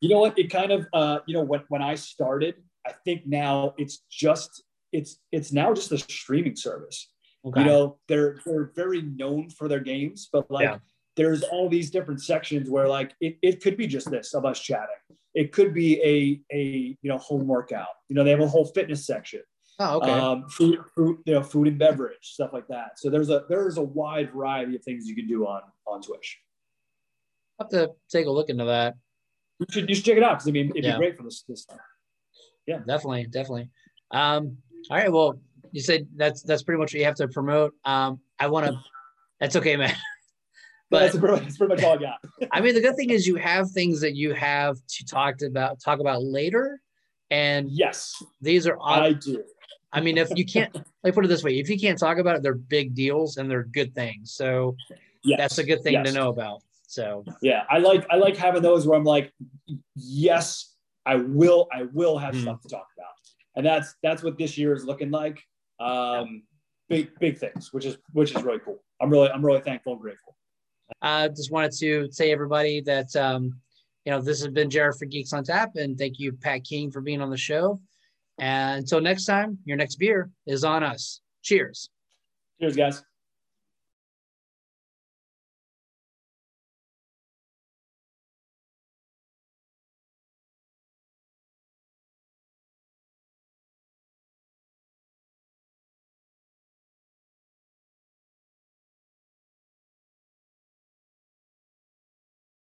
You 0.00 0.08
know 0.08 0.20
what? 0.20 0.38
It 0.38 0.50
kind 0.50 0.72
of 0.72 0.86
uh, 0.92 1.18
you 1.26 1.34
know 1.34 1.42
when 1.42 1.62
when 1.68 1.82
I 1.82 1.94
started, 1.94 2.56
I 2.86 2.92
think 3.04 3.26
now 3.26 3.74
it's 3.78 4.04
just 4.10 4.62
it's 4.92 5.18
it's 5.32 5.52
now 5.52 5.74
just 5.74 5.92
a 5.92 5.98
streaming 5.98 6.56
service. 6.56 7.10
Okay. 7.44 7.60
You 7.60 7.66
know, 7.66 7.98
they're 8.08 8.38
they're 8.44 8.70
very 8.76 9.02
known 9.02 9.50
for 9.50 9.68
their 9.68 9.80
games, 9.80 10.28
but 10.32 10.50
like 10.50 10.64
yeah 10.64 10.78
there's 11.20 11.42
all 11.42 11.68
these 11.68 11.90
different 11.90 12.22
sections 12.22 12.70
where 12.70 12.88
like 12.88 13.14
it, 13.20 13.36
it 13.42 13.62
could 13.62 13.76
be 13.76 13.86
just 13.86 14.10
this 14.10 14.32
of 14.34 14.44
us 14.44 14.58
chatting 14.58 14.88
it 15.34 15.52
could 15.52 15.72
be 15.72 16.00
a 16.02 16.54
a 16.54 16.96
you 17.00 17.08
know 17.08 17.18
home 17.18 17.46
workout. 17.46 17.88
You 18.08 18.16
know, 18.16 18.24
they 18.24 18.30
have 18.30 18.40
a 18.40 18.48
whole 18.48 18.66
fitness 18.66 19.06
section. 19.06 19.40
Oh, 19.78 19.96
okay. 19.98 20.10
Um, 20.10 20.46
food, 20.50 20.80
food, 20.94 21.18
you 21.24 21.34
know, 21.34 21.42
food 21.42 21.68
and 21.68 21.78
beverage, 21.78 22.18
stuff 22.20 22.52
like 22.52 22.68
that. 22.68 22.98
So 22.98 23.08
there's 23.08 23.30
a 23.30 23.44
there's 23.48 23.78
a 23.78 23.82
wide 23.82 24.32
variety 24.32 24.76
of 24.76 24.82
things 24.82 25.06
you 25.06 25.14
can 25.14 25.26
do 25.26 25.46
on 25.46 25.62
on 25.86 26.02
Twitch. 26.02 26.38
I'll 27.58 27.66
have 27.66 27.70
to 27.70 27.92
take 28.10 28.26
a 28.26 28.30
look 28.30 28.50
into 28.50 28.64
that. 28.64 28.94
You 29.58 29.66
should 29.70 29.88
you 29.88 29.94
should 29.94 30.04
check 30.04 30.16
it 30.16 30.22
out 30.22 30.38
because 30.38 30.48
I 30.48 30.52
mean 30.52 30.70
it'd 30.70 30.84
yeah. 30.84 30.92
be 30.92 30.98
great 30.98 31.16
for 31.16 31.22
this 31.22 31.44
this 31.48 31.64
time. 31.64 31.78
Yeah, 32.66 32.78
definitely, 32.78 33.26
definitely. 33.26 33.70
Um, 34.10 34.58
all 34.90 34.96
right, 34.96 35.12
well, 35.12 35.40
you 35.72 35.80
said 35.80 36.06
that's 36.16 36.42
that's 36.42 36.62
pretty 36.62 36.78
much 36.78 36.92
what 36.92 36.98
you 36.98 37.04
have 37.04 37.14
to 37.16 37.28
promote. 37.28 37.74
Um, 37.84 38.20
I 38.38 38.48
want 38.48 38.66
to. 38.66 38.78
That's 39.40 39.56
okay, 39.56 39.76
man. 39.76 39.94
But 40.90 41.00
that's 41.00 41.18
pretty, 41.18 41.44
that's 41.44 41.56
pretty 41.56 41.74
much 41.74 41.84
all 41.84 41.94
I 41.94 41.96
got. 41.98 42.18
I 42.52 42.60
mean, 42.60 42.74
the 42.74 42.80
good 42.80 42.96
thing 42.96 43.10
is 43.10 43.26
you 43.26 43.36
have 43.36 43.70
things 43.70 44.00
that 44.00 44.14
you 44.16 44.34
have 44.34 44.76
to 44.88 45.04
talk 45.04 45.40
about 45.42 45.80
talk 45.80 46.00
about 46.00 46.22
later, 46.22 46.80
and 47.30 47.70
yes, 47.70 48.22
these 48.40 48.66
are. 48.66 48.76
I 48.82 49.12
do. 49.12 49.44
I 49.92 50.00
mean, 50.00 50.18
if 50.18 50.28
you 50.36 50.44
can't, 50.44 50.74
like, 51.04 51.14
put 51.14 51.24
it 51.24 51.28
this 51.28 51.44
way: 51.44 51.58
if 51.58 51.68
you 51.68 51.78
can't 51.78 51.98
talk 51.98 52.18
about 52.18 52.36
it, 52.36 52.42
they're 52.42 52.54
big 52.54 52.94
deals 52.94 53.36
and 53.36 53.50
they're 53.50 53.64
good 53.64 53.94
things. 53.94 54.32
So 54.32 54.76
yes. 55.22 55.38
that's 55.38 55.58
a 55.58 55.64
good 55.64 55.82
thing 55.82 55.94
yes. 55.94 56.06
to 56.08 56.12
know 56.12 56.28
about. 56.28 56.62
So 56.86 57.24
yeah, 57.40 57.62
I 57.70 57.78
like 57.78 58.04
I 58.10 58.16
like 58.16 58.36
having 58.36 58.62
those 58.62 58.86
where 58.86 58.98
I'm 58.98 59.04
like, 59.04 59.32
yes, 59.94 60.74
I 61.06 61.14
will 61.16 61.68
I 61.72 61.84
will 61.92 62.18
have 62.18 62.34
mm. 62.34 62.42
stuff 62.42 62.60
to 62.62 62.68
talk 62.68 62.88
about, 62.98 63.12
and 63.54 63.64
that's 63.64 63.94
that's 64.02 64.24
what 64.24 64.38
this 64.38 64.58
year 64.58 64.74
is 64.74 64.84
looking 64.84 65.12
like. 65.12 65.40
Um, 65.78 66.42
big 66.88 67.10
big 67.20 67.38
things, 67.38 67.72
which 67.72 67.84
is 67.84 67.96
which 68.12 68.34
is 68.34 68.42
really 68.42 68.58
cool. 68.58 68.82
I'm 69.00 69.08
really 69.08 69.30
I'm 69.30 69.44
really 69.46 69.60
thankful 69.60 69.92
and 69.92 70.02
grateful. 70.02 70.29
I 71.02 71.24
uh, 71.24 71.28
just 71.28 71.50
wanted 71.50 71.72
to 71.78 72.08
say 72.10 72.30
everybody 72.30 72.80
that 72.82 73.14
um, 73.16 73.58
you 74.04 74.12
know 74.12 74.20
this 74.20 74.42
has 74.42 74.52
been 74.52 74.70
Jared 74.70 74.96
for 74.96 75.06
Geeks 75.06 75.32
on 75.32 75.44
Tap, 75.44 75.76
and 75.76 75.98
thank 75.98 76.18
you 76.18 76.32
Pat 76.32 76.64
King 76.64 76.90
for 76.90 77.00
being 77.00 77.20
on 77.20 77.30
the 77.30 77.36
show. 77.36 77.80
And 78.38 78.80
until 78.80 79.00
next 79.00 79.24
time, 79.26 79.58
your 79.64 79.76
next 79.76 79.96
beer 79.96 80.30
is 80.46 80.64
on 80.64 80.82
us. 80.82 81.20
Cheers. 81.42 81.90
Cheers, 82.60 82.76
guys. 82.76 83.02